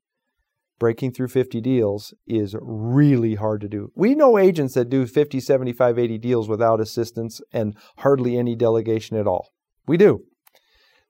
breaking 0.79 1.11
through 1.11 1.29
50 1.29 1.61
deals 1.61 2.13
is 2.27 2.55
really 2.61 3.35
hard 3.35 3.61
to 3.61 3.69
do. 3.69 3.91
We 3.95 4.15
know 4.15 4.37
agents 4.37 4.73
that 4.73 4.89
do 4.89 5.05
50, 5.05 5.39
75, 5.39 5.97
80 5.97 6.17
deals 6.17 6.49
without 6.49 6.81
assistance 6.81 7.41
and 7.53 7.75
hardly 7.99 8.37
any 8.37 8.55
delegation 8.55 9.17
at 9.17 9.27
all. 9.27 9.49
We 9.87 9.97
do. 9.97 10.21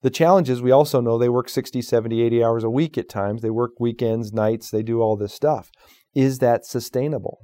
The 0.01 0.09
challenge 0.11 0.49
is 0.49 0.61
we 0.61 0.71
also 0.71 1.01
know 1.01 1.17
they 1.17 1.29
work 1.29 1.49
60, 1.49 1.81
70, 1.81 2.21
80 2.21 2.43
hours 2.43 2.63
a 2.63 2.69
week 2.69 2.97
at 2.97 3.09
times. 3.09 3.41
They 3.41 3.49
work 3.49 3.71
weekends, 3.79 4.31
nights, 4.31 4.69
they 4.69 4.83
do 4.83 5.01
all 5.01 5.17
this 5.17 5.33
stuff. 5.33 5.71
Is 6.13 6.39
that 6.39 6.65
sustainable? 6.65 7.39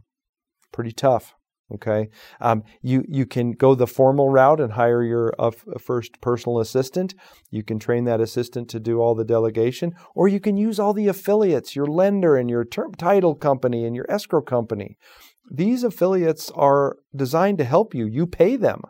Pretty 0.72 0.92
tough. 0.92 1.34
Okay, 1.75 2.10
um, 2.42 2.63
you 2.82 3.06
you 3.08 3.25
can 3.25 3.54
go 3.54 3.75
the 3.75 3.88
formal 3.88 4.30
route 4.30 4.60
and 4.60 4.74
hire 4.74 5.04
your 5.04 5.34
uh, 5.40 5.51
first 5.80 6.20
personal 6.20 6.60
assistant. 6.60 7.13
You 7.50 7.63
can 7.63 7.80
train 7.80 8.04
that 8.06 8.20
assistant 8.20 8.68
to 8.70 8.80
do 8.80 9.00
all 9.00 9.16
the 9.16 9.24
delegation, 9.24 9.94
or 10.13 10.28
you 10.28 10.42
can 10.42 10.58
use 10.58 10.80
all 10.80 10.94
the 10.94 11.08
affiliates, 11.08 11.75
your 11.75 11.86
lender 11.86 12.36
and 12.36 12.50
your 12.50 12.66
term 12.66 12.94
title 12.96 13.36
company 13.36 13.86
and 13.86 13.96
your 13.96 14.10
escrow 14.10 14.42
company. 14.42 14.98
These 15.50 15.86
affiliates 15.86 16.51
are 16.51 16.98
designed 17.16 17.58
to 17.60 17.63
help 17.63 17.94
you. 17.94 18.06
You 18.06 18.28
pay 18.28 18.58
them, 18.58 18.82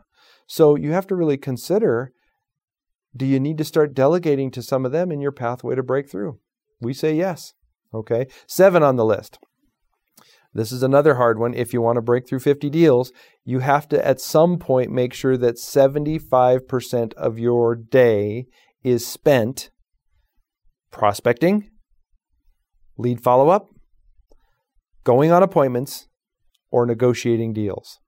so 0.48 0.76
you 0.76 0.92
have 0.92 1.06
to 1.08 1.16
really 1.16 1.38
consider: 1.38 2.14
Do 3.16 3.28
you 3.28 3.40
need 3.40 3.60
to 3.60 3.64
start 3.64 3.94
delegating 3.94 4.50
to 4.52 4.64
some 4.64 4.86
of 4.88 4.92
them 4.92 5.12
in 5.12 5.22
your 5.22 5.32
pathway 5.32 5.76
to 5.76 5.84
breakthrough? 5.84 6.34
We 6.80 6.94
say 6.94 7.16
yes. 7.16 7.54
Okay, 7.94 8.26
seven 8.48 8.82
on 8.82 8.96
the 8.96 9.06
list. 9.06 9.38
This 10.54 10.72
is 10.72 10.84
another 10.84 11.16
hard 11.16 11.40
one. 11.40 11.54
If 11.54 11.74
you 11.74 11.82
want 11.82 11.96
to 11.96 12.02
break 12.02 12.28
through 12.28 12.40
50 12.40 12.70
deals, 12.70 13.12
you 13.46 13.60
have 13.60 13.88
to 13.90 14.06
at 14.06 14.20
some 14.20 14.58
point 14.58 14.92
make 14.92 15.14
sure 15.14 15.38
that 15.38 15.56
75% 15.56 17.14
of 17.14 17.40
your 17.40 17.76
day 17.76 18.48
is 18.84 19.08
spent 19.08 19.70
prospecting, 20.92 21.70
lead 22.98 23.24
follow 23.24 23.50
up, 23.50 23.70
going 25.06 25.32
on 25.32 25.42
appointments, 25.42 26.08
or 26.70 26.86
negotiating 26.86 27.54
deals. 27.54 28.00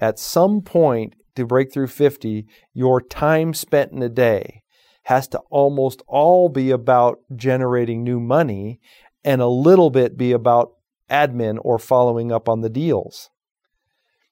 At 0.00 0.18
some 0.18 0.62
point 0.62 1.14
to 1.36 1.46
break 1.46 1.72
through 1.72 1.88
50, 1.88 2.46
your 2.72 3.00
time 3.00 3.54
spent 3.54 3.92
in 3.92 4.02
a 4.02 4.08
day 4.08 4.62
has 5.04 5.28
to 5.28 5.38
almost 5.50 6.02
all 6.08 6.48
be 6.48 6.70
about 6.70 7.18
generating 7.34 8.02
new 8.02 8.20
money 8.20 8.80
and 9.24 9.40
a 9.40 9.46
little 9.46 9.90
bit 9.90 10.16
be 10.16 10.32
about 10.32 10.72
admin 11.10 11.58
or 11.62 11.78
following 11.78 12.32
up 12.32 12.48
on 12.48 12.60
the 12.60 12.70
deals. 12.70 13.30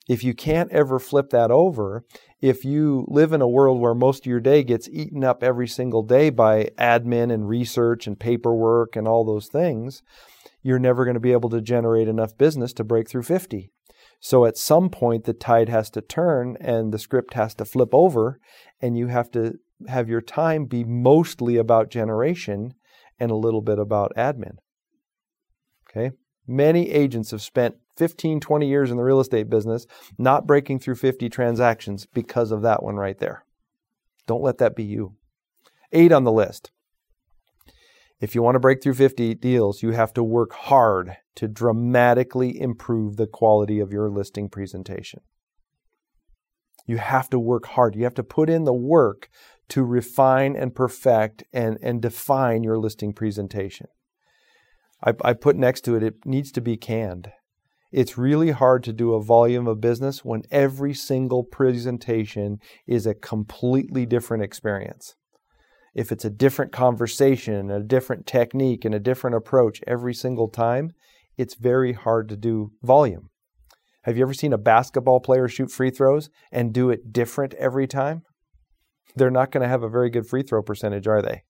If 0.09 0.25
you 0.25 0.33
can't 0.33 0.73
ever 0.73 0.99
flip 0.99 1.31
that 1.31 1.51
over, 1.51 2.05
if 2.41 2.65
you 2.65 3.05
live 3.09 3.33
in 3.33 3.43
a 3.43 3.49
world 3.49 3.79
where 3.79 3.95
most 3.95 4.21
of 4.21 4.27
your 4.31 4.41
day 4.41 4.63
gets 4.63 4.89
eaten 4.89 5.23
up 5.23 5.43
every 5.43 5.69
single 5.69 6.03
day 6.03 6.31
by 6.31 6.71
admin 6.79 7.33
and 7.33 7.49
research 7.49 8.07
and 8.07 8.19
paperwork 8.19 8.97
and 8.97 9.07
all 9.07 9.25
those 9.25 9.49
things, 9.49 10.03
you're 10.63 10.79
never 10.79 11.05
going 11.05 11.15
to 11.15 11.21
be 11.21 11.33
able 11.33 11.51
to 11.51 11.61
generate 11.61 12.09
enough 12.09 12.39
business 12.39 12.73
to 12.75 12.85
break 12.85 13.09
through 13.09 13.25
50. 13.25 13.71
So 14.21 14.47
at 14.47 14.57
some 14.57 14.89
point, 14.89 15.25
the 15.25 15.33
tide 15.33 15.69
has 15.69 15.91
to 15.91 16.01
turn 16.01 16.57
and 16.61 16.93
the 16.93 16.99
script 16.99 17.35
has 17.35 17.55
to 17.57 17.65
flip 17.65 17.91
over, 17.93 18.41
and 18.81 18.97
you 18.97 19.09
have 19.09 19.31
to 19.33 19.59
have 19.87 20.09
your 20.09 20.21
time 20.21 20.65
be 20.65 20.85
mostly 20.85 21.57
about 21.57 21.91
generation 21.91 22.75
and 23.21 23.31
a 23.31 23.37
little 23.37 23.63
bit 23.63 23.79
about 23.79 24.13
admin. 24.17 24.57
Okay? 25.89 26.13
Many 26.51 26.91
agents 26.91 27.31
have 27.33 27.43
spent 27.43 27.77
15, 27.99 28.41
20 28.41 28.67
years 28.67 28.91
in 28.91 28.97
the 28.97 29.03
real 29.03 29.21
estate 29.21 29.51
business 29.51 29.87
not 30.17 30.47
breaking 30.47 30.79
through 30.79 30.95
50 30.95 31.29
transactions 31.29 32.07
because 32.07 32.51
of 32.51 32.63
that 32.63 32.83
one 32.83 32.97
right 32.97 33.19
there. 33.19 33.45
Don't 34.27 34.43
let 34.43 34.57
that 34.59 34.75
be 34.75 34.85
you. 34.85 35.15
Eight 35.93 36.11
on 36.11 36.25
the 36.25 36.33
list. 36.33 36.71
If 38.19 38.35
you 38.35 38.43
want 38.43 38.55
to 38.57 38.61
break 38.61 38.83
through 38.83 38.95
50 38.95 39.35
deals, 39.35 39.83
you 39.83 39.93
have 39.93 40.15
to 40.15 40.25
work 40.25 40.53
hard 40.53 41.19
to 41.37 41.49
dramatically 41.49 42.59
improve 42.59 43.17
the 43.17 43.27
quality 43.27 43.79
of 43.79 43.93
your 43.93 44.09
listing 44.09 44.49
presentation. 44.49 45.21
You 46.87 46.97
have 46.97 47.29
to 47.31 47.39
work 47.39 47.67
hard. 47.67 47.95
You 47.95 48.05
have 48.05 48.15
to 48.15 48.25
put 48.25 48.49
in 48.49 48.65
the 48.65 48.73
work 48.73 49.29
to 49.69 49.85
refine 49.85 50.57
and 50.57 50.75
perfect 50.75 51.45
and, 51.53 51.79
and 51.83 52.01
define 52.01 52.65
your 52.65 52.79
listing 52.79 53.13
presentation. 53.13 53.89
I, 55.05 55.15
I 55.25 55.33
put 55.33 55.57
next 55.57 55.83
to 55.83 55.97
it, 55.97 56.03
it 56.03 56.15
needs 56.25 56.53
to 56.53 56.61
be 56.61 56.77
canned. 56.77 57.31
It's 57.91 58.19
really 58.19 58.51
hard 58.51 58.85
to 58.85 58.93
do 58.93 59.15
a 59.15 59.23
volume 59.23 59.67
of 59.67 59.81
business 59.81 60.25
when 60.25 60.43
every 60.51 60.93
single 60.93 61.43
presentation 61.45 62.59
is 62.87 63.07
a 63.07 63.15
completely 63.15 64.05
different 64.05 64.43
experience. 64.43 65.15
If 65.95 66.13
it's 66.13 66.25
a 66.25 66.31
different 66.31 66.71
conversation, 66.71 67.71
a 67.71 67.83
different 67.83 68.27
technique, 68.27 68.85
and 68.85 68.95
a 68.95 69.01
different 69.01 69.37
approach 69.37 69.81
every 69.87 70.13
single 70.13 70.49
time, 70.49 70.93
it's 71.39 71.55
very 71.55 71.95
hard 71.95 72.29
to 72.29 72.37
do 72.37 72.73
volume. 72.83 73.31
Have 74.03 74.17
you 74.17 74.23
ever 74.23 74.35
seen 74.35 74.53
a 74.53 74.59
basketball 74.59 75.21
player 75.21 75.49
shoot 75.49 75.71
free 75.71 75.91
throws 75.91 76.29
and 76.53 76.75
do 76.75 76.91
it 76.91 77.13
different 77.13 77.55
every 77.55 77.87
time? 77.87 78.23
They're 79.17 79.31
not 79.31 79.51
going 79.51 79.63
to 79.63 79.69
have 79.69 79.83
a 79.83 79.89
very 79.89 80.11
good 80.11 80.27
free 80.27 80.43
throw 80.43 80.63
percentage, 80.63 81.07
are 81.07 81.23
they? 81.23 81.43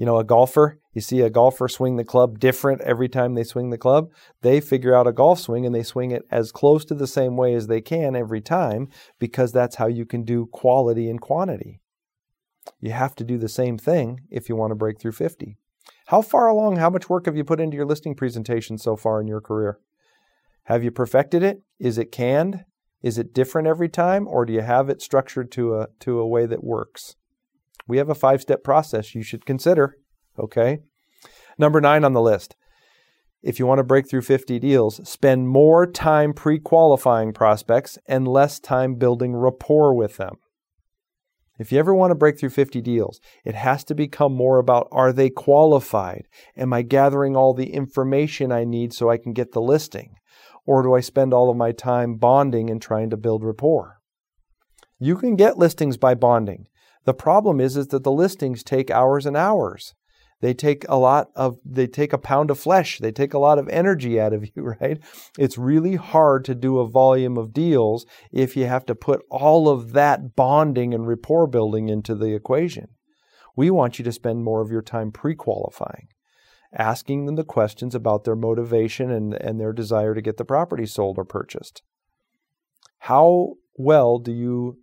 you 0.00 0.06
know, 0.06 0.16
a 0.16 0.24
golfer, 0.24 0.79
you 0.92 1.00
see 1.00 1.20
a 1.20 1.30
golfer 1.30 1.68
swing 1.68 1.96
the 1.96 2.04
club 2.04 2.40
different 2.40 2.80
every 2.80 3.08
time 3.08 3.34
they 3.34 3.44
swing 3.44 3.70
the 3.70 3.78
club. 3.78 4.10
They 4.42 4.60
figure 4.60 4.94
out 4.94 5.06
a 5.06 5.12
golf 5.12 5.40
swing 5.40 5.64
and 5.64 5.74
they 5.74 5.84
swing 5.84 6.10
it 6.10 6.22
as 6.30 6.50
close 6.50 6.84
to 6.86 6.94
the 6.94 7.06
same 7.06 7.36
way 7.36 7.54
as 7.54 7.68
they 7.68 7.80
can 7.80 8.16
every 8.16 8.40
time 8.40 8.88
because 9.18 9.52
that's 9.52 9.76
how 9.76 9.86
you 9.86 10.04
can 10.04 10.24
do 10.24 10.46
quality 10.46 11.08
and 11.08 11.20
quantity. 11.20 11.80
You 12.80 12.92
have 12.92 13.14
to 13.16 13.24
do 13.24 13.38
the 13.38 13.48
same 13.48 13.78
thing 13.78 14.20
if 14.30 14.48
you 14.48 14.56
want 14.56 14.72
to 14.72 14.76
break 14.76 15.00
through 15.00 15.12
50. 15.12 15.56
How 16.06 16.22
far 16.22 16.48
along, 16.48 16.76
how 16.76 16.90
much 16.90 17.08
work 17.08 17.26
have 17.26 17.36
you 17.36 17.44
put 17.44 17.60
into 17.60 17.76
your 17.76 17.86
listing 17.86 18.16
presentation 18.16 18.76
so 18.76 18.96
far 18.96 19.20
in 19.20 19.28
your 19.28 19.40
career? 19.40 19.78
Have 20.64 20.82
you 20.82 20.90
perfected 20.90 21.42
it? 21.42 21.62
Is 21.78 21.98
it 21.98 22.12
canned? 22.12 22.64
Is 23.02 23.16
it 23.16 23.32
different 23.32 23.68
every 23.68 23.88
time 23.88 24.26
or 24.26 24.44
do 24.44 24.52
you 24.52 24.60
have 24.60 24.90
it 24.90 25.00
structured 25.00 25.50
to 25.52 25.76
a 25.76 25.86
to 26.00 26.18
a 26.18 26.26
way 26.26 26.46
that 26.46 26.64
works? 26.64 27.16
We 27.86 27.98
have 27.98 28.10
a 28.10 28.14
five 28.14 28.42
step 28.42 28.62
process 28.62 29.14
you 29.14 29.22
should 29.22 29.46
consider. 29.46 29.96
Okay. 30.38 30.80
Number 31.58 31.80
nine 31.80 32.04
on 32.04 32.12
the 32.12 32.22
list. 32.22 32.56
If 33.42 33.58
you 33.58 33.66
want 33.66 33.78
to 33.78 33.84
break 33.84 34.08
through 34.08 34.22
50 34.22 34.58
deals, 34.58 35.08
spend 35.08 35.48
more 35.48 35.86
time 35.86 36.34
pre 36.34 36.58
qualifying 36.58 37.32
prospects 37.32 37.98
and 38.06 38.28
less 38.28 38.60
time 38.60 38.96
building 38.96 39.34
rapport 39.34 39.94
with 39.94 40.18
them. 40.18 40.36
If 41.58 41.72
you 41.72 41.78
ever 41.78 41.94
want 41.94 42.10
to 42.10 42.14
break 42.14 42.38
through 42.38 42.50
50 42.50 42.80
deals, 42.80 43.20
it 43.44 43.54
has 43.54 43.84
to 43.84 43.94
become 43.94 44.34
more 44.34 44.58
about 44.58 44.88
are 44.92 45.12
they 45.12 45.28
qualified? 45.28 46.26
Am 46.56 46.72
I 46.72 46.82
gathering 46.82 47.36
all 47.36 47.52
the 47.52 47.72
information 47.72 48.50
I 48.50 48.64
need 48.64 48.94
so 48.94 49.10
I 49.10 49.18
can 49.18 49.34
get 49.34 49.52
the 49.52 49.60
listing? 49.60 50.14
Or 50.66 50.82
do 50.82 50.94
I 50.94 51.00
spend 51.00 51.34
all 51.34 51.50
of 51.50 51.56
my 51.56 51.72
time 51.72 52.16
bonding 52.16 52.70
and 52.70 52.80
trying 52.80 53.10
to 53.10 53.16
build 53.16 53.44
rapport? 53.44 54.00
You 54.98 55.16
can 55.16 55.36
get 55.36 55.58
listings 55.58 55.96
by 55.96 56.14
bonding. 56.14 56.66
The 57.04 57.14
problem 57.14 57.60
is, 57.60 57.76
is 57.76 57.88
that 57.88 58.04
the 58.04 58.12
listings 58.12 58.62
take 58.62 58.90
hours 58.90 59.24
and 59.24 59.36
hours. 59.36 59.94
They 60.40 60.54
take 60.54 60.86
a 60.88 60.96
lot 60.96 61.30
of, 61.36 61.58
they 61.64 61.86
take 61.86 62.12
a 62.12 62.18
pound 62.18 62.50
of 62.50 62.58
flesh. 62.58 62.98
They 62.98 63.12
take 63.12 63.34
a 63.34 63.38
lot 63.38 63.58
of 63.58 63.68
energy 63.68 64.18
out 64.18 64.32
of 64.32 64.44
you, 64.56 64.74
right? 64.80 64.98
It's 65.38 65.58
really 65.58 65.96
hard 65.96 66.44
to 66.46 66.54
do 66.54 66.78
a 66.78 66.88
volume 66.88 67.36
of 67.36 67.52
deals 67.52 68.06
if 68.32 68.56
you 68.56 68.66
have 68.66 68.86
to 68.86 68.94
put 68.94 69.22
all 69.30 69.68
of 69.68 69.92
that 69.92 70.34
bonding 70.34 70.94
and 70.94 71.06
rapport 71.06 71.46
building 71.46 71.88
into 71.88 72.14
the 72.14 72.34
equation. 72.34 72.88
We 73.56 73.70
want 73.70 73.98
you 73.98 74.04
to 74.04 74.12
spend 74.12 74.44
more 74.44 74.62
of 74.62 74.70
your 74.70 74.82
time 74.82 75.12
pre 75.12 75.34
qualifying, 75.34 76.08
asking 76.72 77.26
them 77.26 77.36
the 77.36 77.44
questions 77.44 77.94
about 77.94 78.24
their 78.24 78.36
motivation 78.36 79.10
and, 79.10 79.34
and 79.34 79.60
their 79.60 79.72
desire 79.72 80.14
to 80.14 80.22
get 80.22 80.38
the 80.38 80.44
property 80.44 80.86
sold 80.86 81.18
or 81.18 81.24
purchased. 81.24 81.82
How 83.00 83.54
well 83.76 84.18
do 84.18 84.32
you 84.32 84.78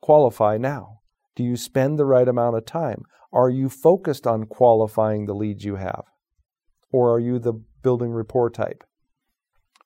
qualify 0.00 0.56
now? 0.56 1.00
Do 1.36 1.44
you 1.44 1.56
spend 1.56 1.98
the 1.98 2.06
right 2.06 2.26
amount 2.26 2.56
of 2.56 2.64
time? 2.64 3.02
Are 3.32 3.50
you 3.50 3.68
focused 3.68 4.26
on 4.26 4.44
qualifying 4.44 5.26
the 5.26 5.34
leads 5.34 5.64
you 5.64 5.76
have? 5.76 6.04
Or 6.90 7.12
are 7.14 7.20
you 7.20 7.38
the 7.38 7.52
building 7.82 8.10
rapport 8.10 8.50
type? 8.50 8.82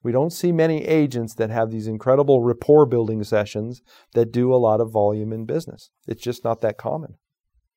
We 0.03 0.13
don't 0.13 0.33
see 0.33 0.53
many 0.53 0.87
agents 0.87 1.35
that 1.35 1.51
have 1.51 1.71
these 1.71 1.87
incredible 1.87 2.43
rapport 2.43 2.87
building 2.87 3.23
sessions 3.25 3.83
that 4.15 4.33
do 4.33 4.55
a 4.55 4.57
lot 4.57 4.81
of 4.81 4.93
volume 4.93 5.33
in 5.33 5.45
business. 5.45 5.91
It's 6.07 6.23
just 6.23 6.45
not 6.45 6.61
that 6.63 6.79
common. 6.79 7.17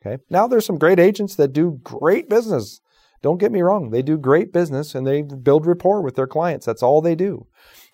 Okay. 0.05 0.21
Now 0.29 0.47
there's 0.47 0.65
some 0.65 0.77
great 0.77 0.99
agents 0.99 1.35
that 1.35 1.51
do 1.51 1.79
great 1.83 2.29
business. 2.29 2.79
Don't 3.21 3.39
get 3.39 3.51
me 3.51 3.61
wrong. 3.61 3.89
They 3.89 4.01
do 4.01 4.17
great 4.17 4.53
business 4.53 4.95
and 4.95 5.07
they 5.07 5.21
build 5.21 5.65
rapport 5.65 6.01
with 6.01 6.15
their 6.15 6.27
clients. 6.27 6.65
That's 6.65 6.83
all 6.83 7.01
they 7.01 7.15
do. 7.15 7.47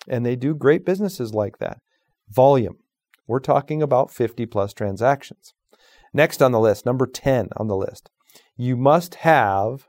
And 0.08 0.26
they 0.26 0.36
do 0.36 0.54
great 0.54 0.84
businesses 0.84 1.32
like 1.32 1.58
that. 1.58 1.78
Volume. 2.28 2.76
We're 3.26 3.40
talking 3.40 3.80
about 3.80 4.10
50 4.10 4.46
plus 4.46 4.74
transactions. 4.74 5.54
Next 6.12 6.42
on 6.42 6.52
the 6.52 6.60
list, 6.60 6.84
number 6.84 7.06
10 7.06 7.48
on 7.56 7.68
the 7.68 7.76
list, 7.76 8.10
you 8.56 8.76
must 8.76 9.16
have 9.16 9.88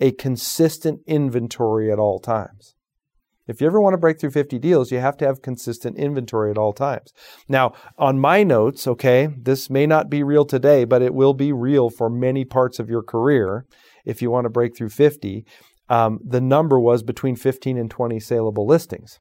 a 0.00 0.12
consistent 0.12 1.00
inventory 1.06 1.90
at 1.90 1.98
all 1.98 2.18
times. 2.18 2.74
If 3.46 3.60
you 3.60 3.66
ever 3.66 3.80
want 3.80 3.92
to 3.92 3.98
break 3.98 4.18
through 4.18 4.30
50 4.30 4.58
deals, 4.58 4.90
you 4.90 4.98
have 4.98 5.18
to 5.18 5.26
have 5.26 5.42
consistent 5.42 5.98
inventory 5.98 6.50
at 6.50 6.58
all 6.58 6.72
times. 6.72 7.12
Now, 7.46 7.74
on 7.98 8.18
my 8.18 8.42
notes, 8.42 8.86
okay, 8.86 9.28
this 9.36 9.68
may 9.68 9.86
not 9.86 10.08
be 10.08 10.22
real 10.22 10.46
today, 10.46 10.84
but 10.84 11.02
it 11.02 11.14
will 11.14 11.34
be 11.34 11.52
real 11.52 11.90
for 11.90 12.08
many 12.08 12.44
parts 12.44 12.78
of 12.78 12.88
your 12.88 13.02
career 13.02 13.66
if 14.04 14.22
you 14.22 14.30
want 14.30 14.46
to 14.46 14.50
break 14.50 14.76
through 14.76 14.88
50. 14.88 15.44
Um, 15.90 16.20
the 16.24 16.40
number 16.40 16.80
was 16.80 17.02
between 17.02 17.36
15 17.36 17.76
and 17.76 17.90
20 17.90 18.18
saleable 18.18 18.66
listings. 18.66 19.20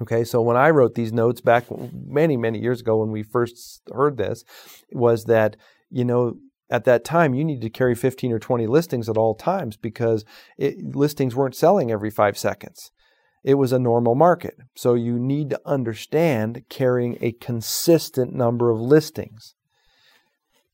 Okay, 0.00 0.22
so 0.22 0.40
when 0.40 0.56
I 0.56 0.70
wrote 0.70 0.94
these 0.94 1.12
notes 1.12 1.40
back 1.40 1.64
many, 1.92 2.36
many 2.36 2.60
years 2.60 2.80
ago 2.80 2.98
when 2.98 3.10
we 3.10 3.22
first 3.22 3.82
heard 3.92 4.16
this, 4.16 4.44
was 4.92 5.24
that, 5.24 5.56
you 5.90 6.04
know, 6.04 6.34
at 6.70 6.84
that 6.84 7.04
time 7.04 7.34
you 7.34 7.44
need 7.44 7.60
to 7.62 7.70
carry 7.70 7.94
15 7.94 8.32
or 8.32 8.38
20 8.38 8.66
listings 8.66 9.08
at 9.08 9.16
all 9.16 9.34
times 9.34 9.76
because 9.76 10.24
it, 10.56 10.94
listings 10.94 11.34
weren't 11.34 11.56
selling 11.56 11.90
every 11.90 12.10
five 12.10 12.36
seconds. 12.38 12.90
It 13.42 13.54
was 13.54 13.72
a 13.72 13.78
normal 13.78 14.14
market. 14.14 14.56
So 14.76 14.94
you 14.94 15.18
need 15.18 15.50
to 15.50 15.60
understand 15.64 16.64
carrying 16.68 17.16
a 17.20 17.32
consistent 17.32 18.34
number 18.34 18.70
of 18.70 18.80
listings. 18.80 19.54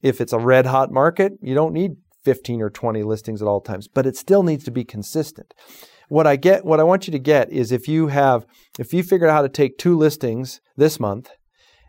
If 0.02 0.20
it's 0.20 0.32
a 0.32 0.38
red 0.38 0.66
hot 0.66 0.90
market, 0.90 1.34
you 1.40 1.54
don't 1.54 1.72
need 1.72 1.92
15 2.24 2.60
or 2.60 2.70
20 2.70 3.02
listings 3.02 3.40
at 3.40 3.48
all 3.48 3.60
times, 3.60 3.86
but 3.86 4.06
it 4.06 4.16
still 4.16 4.42
needs 4.42 4.64
to 4.64 4.70
be 4.70 4.84
consistent 4.84 5.54
what 6.14 6.28
I 6.28 6.36
get, 6.36 6.64
what 6.64 6.78
I 6.78 6.84
want 6.84 7.08
you 7.08 7.10
to 7.10 7.18
get 7.18 7.50
is 7.50 7.72
if 7.72 7.88
you 7.88 8.06
have, 8.06 8.46
if 8.78 8.94
you 8.94 9.02
figure 9.02 9.26
out 9.26 9.34
how 9.34 9.42
to 9.42 9.48
take 9.48 9.76
two 9.76 9.98
listings 9.98 10.60
this 10.76 11.00
month 11.00 11.28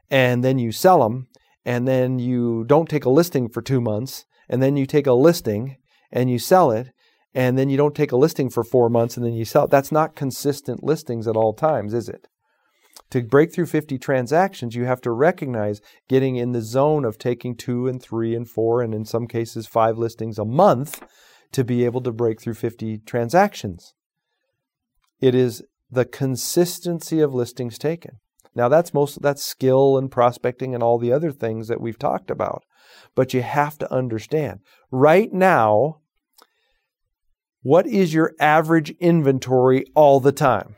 and 0.10 0.44
then 0.44 0.58
you 0.58 0.72
sell 0.72 1.04
them 1.04 1.28
and 1.64 1.88
then 1.88 2.18
you 2.18 2.64
don't 2.64 2.90
take 2.90 3.06
a 3.06 3.10
listing 3.12 3.48
for 3.48 3.62
two 3.62 3.80
months 3.80 4.26
and 4.50 4.64
then 4.64 4.78
you 4.78 4.88
take 4.88 5.06
a 5.06 5.14
listing 5.14 5.78
and 6.12 6.32
you 6.32 6.40
sell 6.40 6.72
it 6.72 6.88
and 7.36 7.56
then 7.56 7.70
you 7.70 7.78
don't 7.78 7.94
take 7.94 8.12
a 8.12 8.18
listing 8.18 8.50
for 8.50 8.64
four 8.64 8.90
months 8.90 9.16
and 9.16 9.24
then 9.24 9.34
you 9.34 9.46
sell 9.46 9.66
it. 9.66 9.70
That's 9.70 9.92
not 9.92 10.16
consistent 10.16 10.84
listings 10.84 11.28
at 11.28 11.36
all 11.36 11.54
times, 11.54 11.94
is 11.94 12.10
it? 12.10 12.28
To 13.12 13.22
break 13.22 13.54
through 13.54 13.68
50 13.68 14.00
transactions, 14.00 14.74
you 14.74 14.86
have 14.86 15.02
to 15.02 15.12
recognize 15.12 15.82
getting 16.10 16.36
in 16.36 16.52
the 16.52 16.64
zone 16.64 17.06
of 17.06 17.20
taking 17.20 17.56
two 17.56 17.88
and 17.88 18.02
three 18.02 18.34
and 18.34 18.50
four, 18.50 18.82
and 18.82 18.96
in 18.96 19.06
some 19.06 19.28
cases, 19.28 19.68
five 19.68 20.00
listings 20.00 20.40
a 20.40 20.46
month 20.46 21.04
to 21.52 21.64
be 21.64 21.86
able 21.86 22.02
to 22.02 22.12
break 22.12 22.42
through 22.42 22.56
50 22.56 22.98
transactions. 23.06 23.94
It 25.19 25.36
is 25.36 25.63
the 25.89 26.06
consistency 26.06 27.21
of 27.21 27.34
listings 27.34 27.78
taken. 27.78 28.19
Now 28.56 28.69
that's 28.69 28.93
most 28.93 29.21
that's 29.21 29.43
skill 29.43 29.97
and 29.97 30.10
prospecting 30.10 30.73
and 30.73 30.82
all 30.82 30.97
the 30.97 31.12
other 31.12 31.32
things 31.32 31.67
that 31.67 31.82
we've 31.82 31.99
talked 31.99 32.32
about. 32.32 32.63
But 33.13 33.34
you 33.34 33.41
have 33.41 33.78
to 33.80 33.93
understand. 33.93 34.60
Right 34.91 35.32
now, 35.34 35.99
what 37.62 37.88
is 37.88 38.13
your 38.13 38.34
average 38.39 38.91
inventory 38.99 39.86
all 39.95 40.19
the 40.19 40.32
time? 40.32 40.75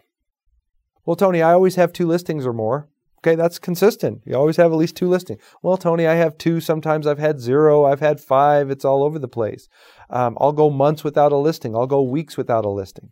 Well, 1.05 1.15
Tony, 1.15 1.41
I 1.41 1.53
always 1.53 1.75
have 1.75 1.93
two 1.93 2.07
listings 2.07 2.45
or 2.45 2.53
more. 2.53 2.89
Okay, 3.19 3.35
that's 3.35 3.59
consistent. 3.59 4.21
You 4.25 4.35
always 4.35 4.57
have 4.57 4.71
at 4.71 4.77
least 4.77 4.95
two 4.95 5.09
listings. 5.09 5.41
Well, 5.61 5.77
Tony, 5.77 6.05
I 6.05 6.13
have 6.15 6.37
two. 6.37 6.59
Sometimes 6.59 7.07
I've 7.07 7.17
had 7.17 7.39
zero. 7.39 7.85
I've 7.85 7.99
had 7.99 8.21
five. 8.21 8.69
It's 8.69 8.85
all 8.85 9.03
over 9.03 9.19
the 9.19 9.27
place. 9.27 9.67
Um, 10.09 10.37
I'll 10.39 10.53
go 10.53 10.69
months 10.69 11.03
without 11.03 11.31
a 11.31 11.37
listing. 11.37 11.75
I'll 11.75 11.87
go 11.87 12.01
weeks 12.01 12.37
without 12.37 12.63
a 12.63 12.69
listing. 12.69 13.09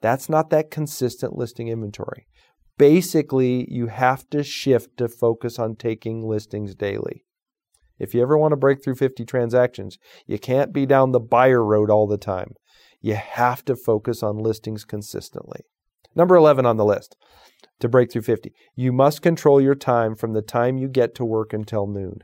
That's 0.00 0.28
not 0.28 0.50
that 0.50 0.70
consistent 0.70 1.36
listing 1.36 1.68
inventory. 1.68 2.26
Basically, 2.76 3.66
you 3.70 3.88
have 3.88 4.28
to 4.30 4.44
shift 4.44 4.96
to 4.98 5.08
focus 5.08 5.58
on 5.58 5.74
taking 5.74 6.26
listings 6.26 6.74
daily. 6.74 7.24
If 7.98 8.14
you 8.14 8.22
ever 8.22 8.38
want 8.38 8.52
to 8.52 8.56
break 8.56 8.82
through 8.82 8.94
50 8.94 9.24
transactions, 9.24 9.98
you 10.26 10.38
can't 10.38 10.72
be 10.72 10.86
down 10.86 11.10
the 11.10 11.18
buyer 11.18 11.64
road 11.64 11.90
all 11.90 12.06
the 12.06 12.16
time. 12.16 12.54
You 13.00 13.16
have 13.16 13.64
to 13.64 13.74
focus 13.74 14.22
on 14.22 14.38
listings 14.38 14.84
consistently. 14.84 15.62
Number 16.14 16.36
11 16.36 16.66
on 16.66 16.76
the 16.76 16.84
list 16.84 17.16
to 17.80 17.88
break 17.88 18.12
through 18.12 18.22
50. 18.22 18.52
You 18.76 18.92
must 18.92 19.22
control 19.22 19.60
your 19.60 19.74
time 19.74 20.14
from 20.14 20.32
the 20.32 20.42
time 20.42 20.78
you 20.78 20.88
get 20.88 21.14
to 21.16 21.24
work 21.24 21.52
until 21.52 21.86
noon. 21.86 22.20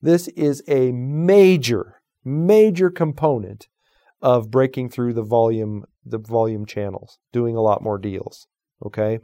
This 0.00 0.28
is 0.28 0.62
a 0.68 0.92
major, 0.92 2.00
major 2.24 2.90
component 2.90 3.68
of 4.22 4.50
breaking 4.50 4.90
through 4.90 5.12
the 5.12 5.22
volume 5.22 5.84
the 6.06 6.18
volume 6.18 6.64
channels, 6.64 7.18
doing 7.32 7.56
a 7.56 7.60
lot 7.60 7.82
more 7.82 7.98
deals. 7.98 8.46
Okay? 8.84 9.18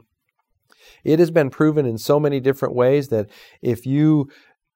It 1.03 1.19
has 1.19 1.31
been 1.31 1.49
proven 1.49 1.85
in 1.85 1.97
so 1.97 2.19
many 2.19 2.39
different 2.39 2.75
ways 2.75 3.07
that 3.07 3.29
if 3.61 3.85
you 3.85 4.29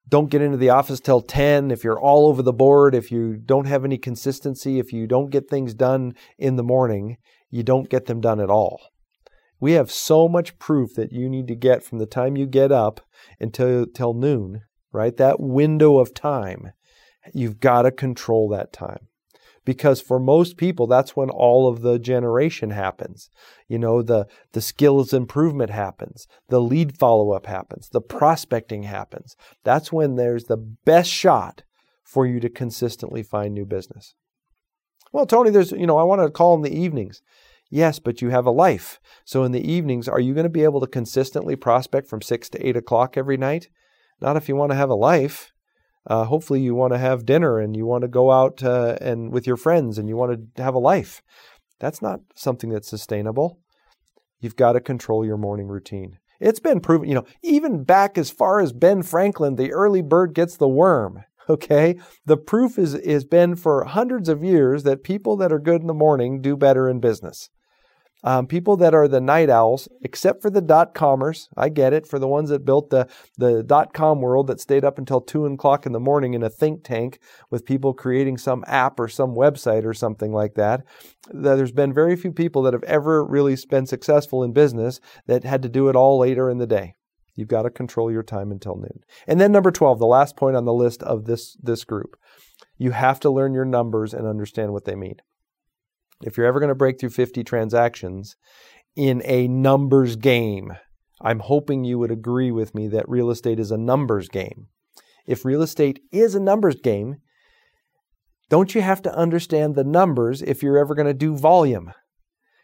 don't 0.08 0.30
get 0.30 0.40
into 0.40 0.56
the 0.56 0.70
office 0.70 1.00
till 1.00 1.20
10, 1.20 1.70
if 1.70 1.84
you're 1.84 2.00
all 2.00 2.28
over 2.28 2.42
the 2.42 2.52
board, 2.52 2.94
if 2.94 3.12
you 3.12 3.36
don't 3.36 3.66
have 3.66 3.84
any 3.84 3.98
consistency, 3.98 4.78
if 4.78 4.92
you 4.92 5.06
don't 5.06 5.30
get 5.30 5.50
things 5.50 5.74
done 5.74 6.14
in 6.38 6.56
the 6.56 6.62
morning, 6.62 7.18
you 7.50 7.62
don't 7.62 7.90
get 7.90 8.06
them 8.06 8.20
done 8.20 8.40
at 8.40 8.48
all. 8.48 8.80
We 9.60 9.72
have 9.72 9.90
so 9.90 10.28
much 10.28 10.58
proof 10.58 10.94
that 10.94 11.12
you 11.12 11.28
need 11.28 11.46
to 11.48 11.54
get 11.54 11.84
from 11.84 11.98
the 11.98 12.06
time 12.06 12.36
you 12.36 12.46
get 12.46 12.72
up 12.72 13.00
until 13.38 13.86
till 13.86 14.14
noon, 14.14 14.62
right? 14.92 15.16
That 15.16 15.40
window 15.40 15.98
of 15.98 16.14
time. 16.14 16.72
You've 17.34 17.60
got 17.60 17.82
to 17.82 17.90
control 17.90 18.48
that 18.50 18.72
time 18.72 19.08
because 19.68 20.00
for 20.00 20.18
most 20.18 20.56
people 20.56 20.86
that's 20.86 21.14
when 21.14 21.28
all 21.28 21.68
of 21.68 21.82
the 21.82 21.98
generation 21.98 22.70
happens. 22.70 23.28
You 23.68 23.78
know 23.78 24.00
the 24.00 24.26
the 24.54 24.62
skills 24.62 25.12
improvement 25.12 25.68
happens 25.68 26.26
the 26.48 26.58
lead 26.58 26.96
follow 26.96 27.32
up 27.32 27.44
happens 27.44 27.90
the 27.90 28.00
prospecting 28.00 28.84
happens. 28.84 29.36
That's 29.64 29.92
when 29.92 30.16
there's 30.16 30.44
the 30.44 30.56
best 30.56 31.10
shot 31.10 31.64
for 32.02 32.26
you 32.26 32.40
to 32.40 32.48
consistently 32.48 33.22
find 33.22 33.52
new 33.52 33.66
business. 33.66 34.14
Well 35.12 35.26
tony 35.26 35.50
there's 35.50 35.72
you 35.72 35.86
know 35.86 35.98
i 35.98 36.02
want 36.02 36.22
to 36.22 36.30
call 36.30 36.54
in 36.54 36.62
the 36.62 36.74
evenings. 36.74 37.20
Yes 37.68 37.98
but 37.98 38.22
you 38.22 38.30
have 38.30 38.46
a 38.46 38.50
life. 38.50 38.98
So 39.26 39.44
in 39.44 39.52
the 39.52 39.70
evenings 39.70 40.08
are 40.08 40.20
you 40.20 40.32
going 40.32 40.44
to 40.44 40.58
be 40.60 40.64
able 40.64 40.80
to 40.80 40.86
consistently 40.86 41.56
prospect 41.56 42.08
from 42.08 42.22
6 42.22 42.48
to 42.48 42.66
8 42.66 42.74
o'clock 42.74 43.18
every 43.18 43.36
night? 43.36 43.68
Not 44.18 44.38
if 44.38 44.48
you 44.48 44.56
want 44.56 44.72
to 44.72 44.76
have 44.78 44.88
a 44.88 44.94
life 44.94 45.52
uh, 46.08 46.24
hopefully, 46.24 46.60
you 46.60 46.74
want 46.74 46.94
to 46.94 46.98
have 46.98 47.26
dinner 47.26 47.58
and 47.58 47.76
you 47.76 47.84
want 47.86 48.02
to 48.02 48.08
go 48.08 48.30
out 48.30 48.62
uh, 48.62 48.96
and 49.00 49.30
with 49.30 49.46
your 49.46 49.58
friends 49.58 49.98
and 49.98 50.08
you 50.08 50.16
want 50.16 50.56
to 50.56 50.62
have 50.62 50.74
a 50.74 50.78
life. 50.78 51.22
That's 51.78 52.02
not 52.02 52.20
something 52.34 52.70
that's 52.70 52.88
sustainable. 52.88 53.60
You've 54.40 54.56
got 54.56 54.72
to 54.72 54.80
control 54.80 55.24
your 55.24 55.36
morning 55.36 55.68
routine. 55.68 56.18
It's 56.40 56.60
been 56.60 56.80
proven, 56.80 57.08
you 57.08 57.14
know, 57.14 57.26
even 57.42 57.84
back 57.84 58.16
as 58.16 58.30
far 58.30 58.60
as 58.60 58.72
Ben 58.72 59.02
Franklin, 59.02 59.56
the 59.56 59.72
early 59.72 60.02
bird 60.02 60.34
gets 60.34 60.56
the 60.56 60.68
worm. 60.68 61.24
Okay, 61.50 61.98
the 62.26 62.36
proof 62.36 62.78
is 62.78 62.92
has 63.06 63.24
been 63.24 63.56
for 63.56 63.84
hundreds 63.84 64.28
of 64.28 64.44
years 64.44 64.82
that 64.82 65.02
people 65.02 65.34
that 65.38 65.50
are 65.50 65.58
good 65.58 65.80
in 65.80 65.86
the 65.86 65.94
morning 65.94 66.42
do 66.42 66.58
better 66.58 66.90
in 66.90 67.00
business. 67.00 67.48
Um, 68.24 68.46
people 68.46 68.76
that 68.78 68.94
are 68.94 69.06
the 69.06 69.20
night 69.20 69.48
owls, 69.48 69.88
except 70.02 70.42
for 70.42 70.50
the 70.50 70.60
dot 70.60 70.92
comers, 70.92 71.48
I 71.56 71.68
get 71.68 71.92
it. 71.92 72.06
For 72.06 72.18
the 72.18 72.26
ones 72.26 72.50
that 72.50 72.64
built 72.64 72.90
the 72.90 73.08
the 73.36 73.62
dot 73.62 73.94
com 73.94 74.20
world 74.20 74.48
that 74.48 74.60
stayed 74.60 74.84
up 74.84 74.98
until 74.98 75.20
two 75.20 75.46
o'clock 75.46 75.86
in 75.86 75.92
the 75.92 76.00
morning 76.00 76.34
in 76.34 76.42
a 76.42 76.50
think 76.50 76.82
tank 76.82 77.20
with 77.50 77.64
people 77.64 77.94
creating 77.94 78.38
some 78.38 78.64
app 78.66 78.98
or 78.98 79.08
some 79.08 79.34
website 79.34 79.84
or 79.84 79.94
something 79.94 80.32
like 80.32 80.54
that. 80.54 80.84
There's 81.30 81.72
been 81.72 81.92
very 81.92 82.16
few 82.16 82.32
people 82.32 82.62
that 82.62 82.72
have 82.72 82.84
ever 82.84 83.24
really 83.24 83.56
been 83.70 83.86
successful 83.86 84.42
in 84.42 84.52
business 84.52 85.00
that 85.26 85.44
had 85.44 85.62
to 85.62 85.68
do 85.68 85.88
it 85.88 85.96
all 85.96 86.18
later 86.18 86.50
in 86.50 86.58
the 86.58 86.66
day. 86.66 86.94
You've 87.38 87.46
got 87.46 87.62
to 87.62 87.70
control 87.70 88.10
your 88.10 88.24
time 88.24 88.50
until 88.50 88.74
noon. 88.74 89.04
And 89.28 89.40
then 89.40 89.52
number 89.52 89.70
12, 89.70 90.00
the 90.00 90.06
last 90.06 90.36
point 90.36 90.56
on 90.56 90.64
the 90.64 90.72
list 90.72 91.04
of 91.04 91.26
this, 91.26 91.56
this 91.62 91.84
group. 91.84 92.16
You 92.76 92.90
have 92.90 93.20
to 93.20 93.30
learn 93.30 93.54
your 93.54 93.64
numbers 93.64 94.12
and 94.12 94.26
understand 94.26 94.72
what 94.72 94.86
they 94.86 94.96
mean. 94.96 95.18
If 96.22 96.36
you're 96.36 96.46
ever 96.46 96.58
going 96.60 96.68
to 96.68 96.74
break 96.74 96.98
through 96.98 97.10
50 97.10 97.44
transactions 97.44 98.36
in 98.96 99.22
a 99.24 99.46
numbers 99.46 100.16
game, 100.16 100.72
I'm 101.20 101.40
hoping 101.40 101.84
you 101.84 101.98
would 101.98 102.10
agree 102.10 102.50
with 102.50 102.74
me 102.74 102.88
that 102.88 103.08
real 103.08 103.30
estate 103.30 103.60
is 103.60 103.70
a 103.70 103.78
numbers 103.78 104.28
game. 104.28 104.66
If 105.26 105.44
real 105.44 105.62
estate 105.62 106.00
is 106.10 106.34
a 106.34 106.40
numbers 106.40 106.76
game, 106.76 107.16
don't 108.48 108.74
you 108.74 108.80
have 108.80 109.02
to 109.02 109.14
understand 109.14 109.74
the 109.74 109.84
numbers 109.84 110.42
if 110.42 110.62
you're 110.62 110.78
ever 110.78 110.94
going 110.94 111.06
to 111.06 111.14
do 111.14 111.36
volume? 111.36 111.92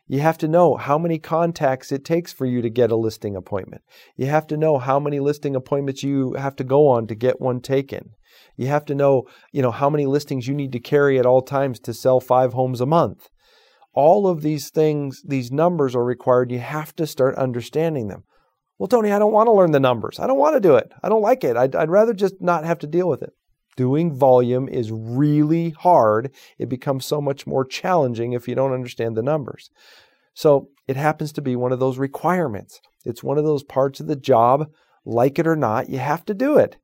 You 0.06 0.20
have 0.20 0.38
to 0.38 0.48
know 0.48 0.76
how 0.76 0.98
many 0.98 1.18
contacts 1.18 1.92
it 1.92 2.04
takes 2.04 2.32
for 2.32 2.46
you 2.46 2.60
to 2.60 2.68
get 2.68 2.90
a 2.90 2.96
listing 2.96 3.36
appointment. 3.36 3.82
You 4.16 4.26
have 4.26 4.46
to 4.48 4.56
know 4.56 4.78
how 4.78 4.98
many 4.98 5.20
listing 5.20 5.54
appointments 5.56 6.02
you 6.02 6.34
have 6.34 6.56
to 6.56 6.64
go 6.64 6.88
on 6.88 7.06
to 7.06 7.14
get 7.14 7.40
one 7.40 7.60
taken. 7.60 8.10
You 8.56 8.66
have 8.66 8.84
to 8.86 8.94
know, 8.94 9.24
you 9.52 9.62
know, 9.62 9.70
how 9.70 9.88
many 9.88 10.06
listings 10.06 10.48
you 10.48 10.54
need 10.54 10.72
to 10.72 10.80
carry 10.80 11.18
at 11.18 11.26
all 11.26 11.42
times 11.42 11.80
to 11.80 11.94
sell 11.94 12.20
5 12.20 12.52
homes 12.52 12.80
a 12.80 12.86
month. 12.86 13.28
All 13.94 14.26
of 14.26 14.42
these 14.42 14.70
things, 14.70 15.22
these 15.24 15.52
numbers 15.52 15.94
are 15.94 16.04
required. 16.04 16.50
You 16.50 16.58
have 16.58 16.94
to 16.96 17.06
start 17.06 17.36
understanding 17.36 18.08
them. 18.08 18.24
Well, 18.78 18.88
Tony, 18.88 19.12
I 19.12 19.18
don't 19.18 19.32
want 19.32 19.46
to 19.46 19.52
learn 19.52 19.70
the 19.70 19.80
numbers. 19.80 20.18
I 20.18 20.26
don't 20.26 20.38
want 20.38 20.56
to 20.56 20.60
do 20.60 20.74
it. 20.74 20.92
I 21.02 21.08
don't 21.08 21.22
like 21.22 21.44
it. 21.44 21.56
I'd, 21.56 21.76
I'd 21.76 21.90
rather 21.90 22.12
just 22.12 22.40
not 22.40 22.64
have 22.64 22.80
to 22.80 22.86
deal 22.88 23.08
with 23.08 23.22
it. 23.22 23.32
Doing 23.76 24.12
volume 24.12 24.68
is 24.68 24.92
really 24.92 25.70
hard. 25.70 26.32
It 26.58 26.68
becomes 26.68 27.04
so 27.04 27.20
much 27.20 27.46
more 27.46 27.64
challenging 27.64 28.32
if 28.32 28.46
you 28.46 28.54
don't 28.54 28.72
understand 28.72 29.16
the 29.16 29.22
numbers. 29.22 29.70
So 30.34 30.68
it 30.88 30.96
happens 30.96 31.32
to 31.32 31.42
be 31.42 31.56
one 31.56 31.72
of 31.72 31.80
those 31.80 31.98
requirements. 31.98 32.80
It's 33.04 33.22
one 33.22 33.38
of 33.38 33.44
those 33.44 33.62
parts 33.62 34.00
of 34.00 34.06
the 34.06 34.16
job, 34.16 34.68
like 35.04 35.38
it 35.38 35.46
or 35.46 35.56
not, 35.56 35.88
you 35.88 35.98
have 35.98 36.24
to 36.26 36.34
do 36.34 36.56
it. 36.56 36.76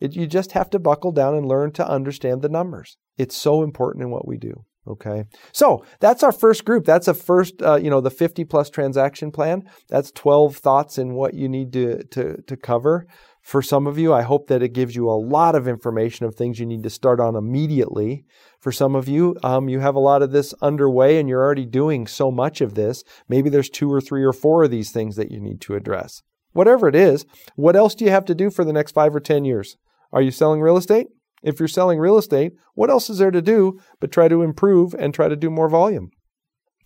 it. 0.00 0.14
You 0.14 0.26
just 0.26 0.52
have 0.52 0.70
to 0.70 0.78
buckle 0.78 1.12
down 1.12 1.34
and 1.34 1.46
learn 1.46 1.72
to 1.72 1.88
understand 1.88 2.42
the 2.42 2.48
numbers. 2.48 2.96
It's 3.18 3.36
so 3.36 3.62
important 3.62 4.04
in 4.04 4.10
what 4.10 4.28
we 4.28 4.36
do. 4.36 4.64
Okay. 4.88 5.24
So 5.52 5.84
that's 6.00 6.22
our 6.22 6.32
first 6.32 6.64
group. 6.64 6.84
That's 6.84 7.08
a 7.08 7.14
first, 7.14 7.60
uh, 7.62 7.76
you 7.76 7.90
know, 7.90 8.00
the 8.00 8.10
50 8.10 8.44
plus 8.44 8.70
transaction 8.70 9.32
plan. 9.32 9.64
That's 9.88 10.12
12 10.12 10.56
thoughts 10.56 10.98
in 10.98 11.14
what 11.14 11.34
you 11.34 11.48
need 11.48 11.72
to, 11.72 12.04
to, 12.04 12.42
to 12.42 12.56
cover. 12.56 13.06
For 13.42 13.62
some 13.62 13.86
of 13.86 13.96
you, 13.98 14.12
I 14.12 14.22
hope 14.22 14.48
that 14.48 14.62
it 14.62 14.72
gives 14.72 14.96
you 14.96 15.08
a 15.08 15.12
lot 15.12 15.54
of 15.54 15.68
information 15.68 16.26
of 16.26 16.34
things 16.34 16.58
you 16.58 16.66
need 16.66 16.82
to 16.82 16.90
start 16.90 17.20
on 17.20 17.36
immediately. 17.36 18.24
For 18.60 18.72
some 18.72 18.96
of 18.96 19.08
you, 19.08 19.36
um, 19.44 19.68
you 19.68 19.80
have 19.80 19.94
a 19.94 20.00
lot 20.00 20.22
of 20.22 20.32
this 20.32 20.52
underway 20.60 21.18
and 21.18 21.28
you're 21.28 21.44
already 21.44 21.66
doing 21.66 22.06
so 22.06 22.30
much 22.30 22.60
of 22.60 22.74
this. 22.74 23.04
Maybe 23.28 23.48
there's 23.48 23.70
two 23.70 23.92
or 23.92 24.00
three 24.00 24.24
or 24.24 24.32
four 24.32 24.64
of 24.64 24.70
these 24.70 24.90
things 24.90 25.16
that 25.16 25.30
you 25.30 25.40
need 25.40 25.60
to 25.62 25.74
address. 25.74 26.22
Whatever 26.54 26.88
it 26.88 26.96
is, 26.96 27.24
what 27.54 27.76
else 27.76 27.94
do 27.94 28.04
you 28.04 28.10
have 28.10 28.24
to 28.24 28.34
do 28.34 28.50
for 28.50 28.64
the 28.64 28.72
next 28.72 28.92
five 28.92 29.14
or 29.14 29.20
10 29.20 29.44
years? 29.44 29.76
Are 30.12 30.22
you 30.22 30.30
selling 30.30 30.60
real 30.60 30.76
estate? 30.76 31.08
If 31.42 31.60
you're 31.60 31.68
selling 31.68 31.98
real 31.98 32.18
estate, 32.18 32.52
what 32.74 32.90
else 32.90 33.10
is 33.10 33.18
there 33.18 33.30
to 33.30 33.42
do 33.42 33.78
but 34.00 34.10
try 34.10 34.28
to 34.28 34.42
improve 34.42 34.94
and 34.94 35.12
try 35.12 35.28
to 35.28 35.36
do 35.36 35.50
more 35.50 35.68
volume? 35.68 36.10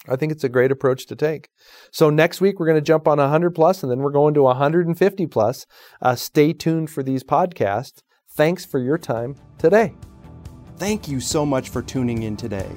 I 0.09 0.17
think 0.17 0.33
it's 0.33 0.45
a 0.45 0.49
great 0.49 0.73
approach 0.73 1.07
to 1.07 1.17
take. 1.17 1.49
So 1.93 2.11
next 2.11 2.41
week 2.41 2.59
we're 2.59 2.67
going 2.67 2.77
to 2.77 2.81
jump 2.81 3.07
on 3.07 3.19
100 3.19 3.51
plus, 3.51 3.83
and 3.83 3.93
then 3.93 3.99
we're 3.99 4.11
going 4.11 4.35
to 4.35 4.43
150 4.43 5.27
plus. 5.27 5.67
Uh, 6.01 6.15
stay 6.15 6.53
tuned 6.53 6.91
for 6.91 7.03
these 7.03 7.23
podcasts. 7.23 8.03
Thanks 8.31 8.65
for 8.65 8.79
your 8.79 8.97
time 8.97 9.37
today. 9.59 9.95
Thank 10.77 11.09
you 11.09 11.21
so 11.21 11.45
much 11.45 11.69
for 11.69 11.83
tuning 11.83 12.23
in 12.23 12.37
today. 12.37 12.71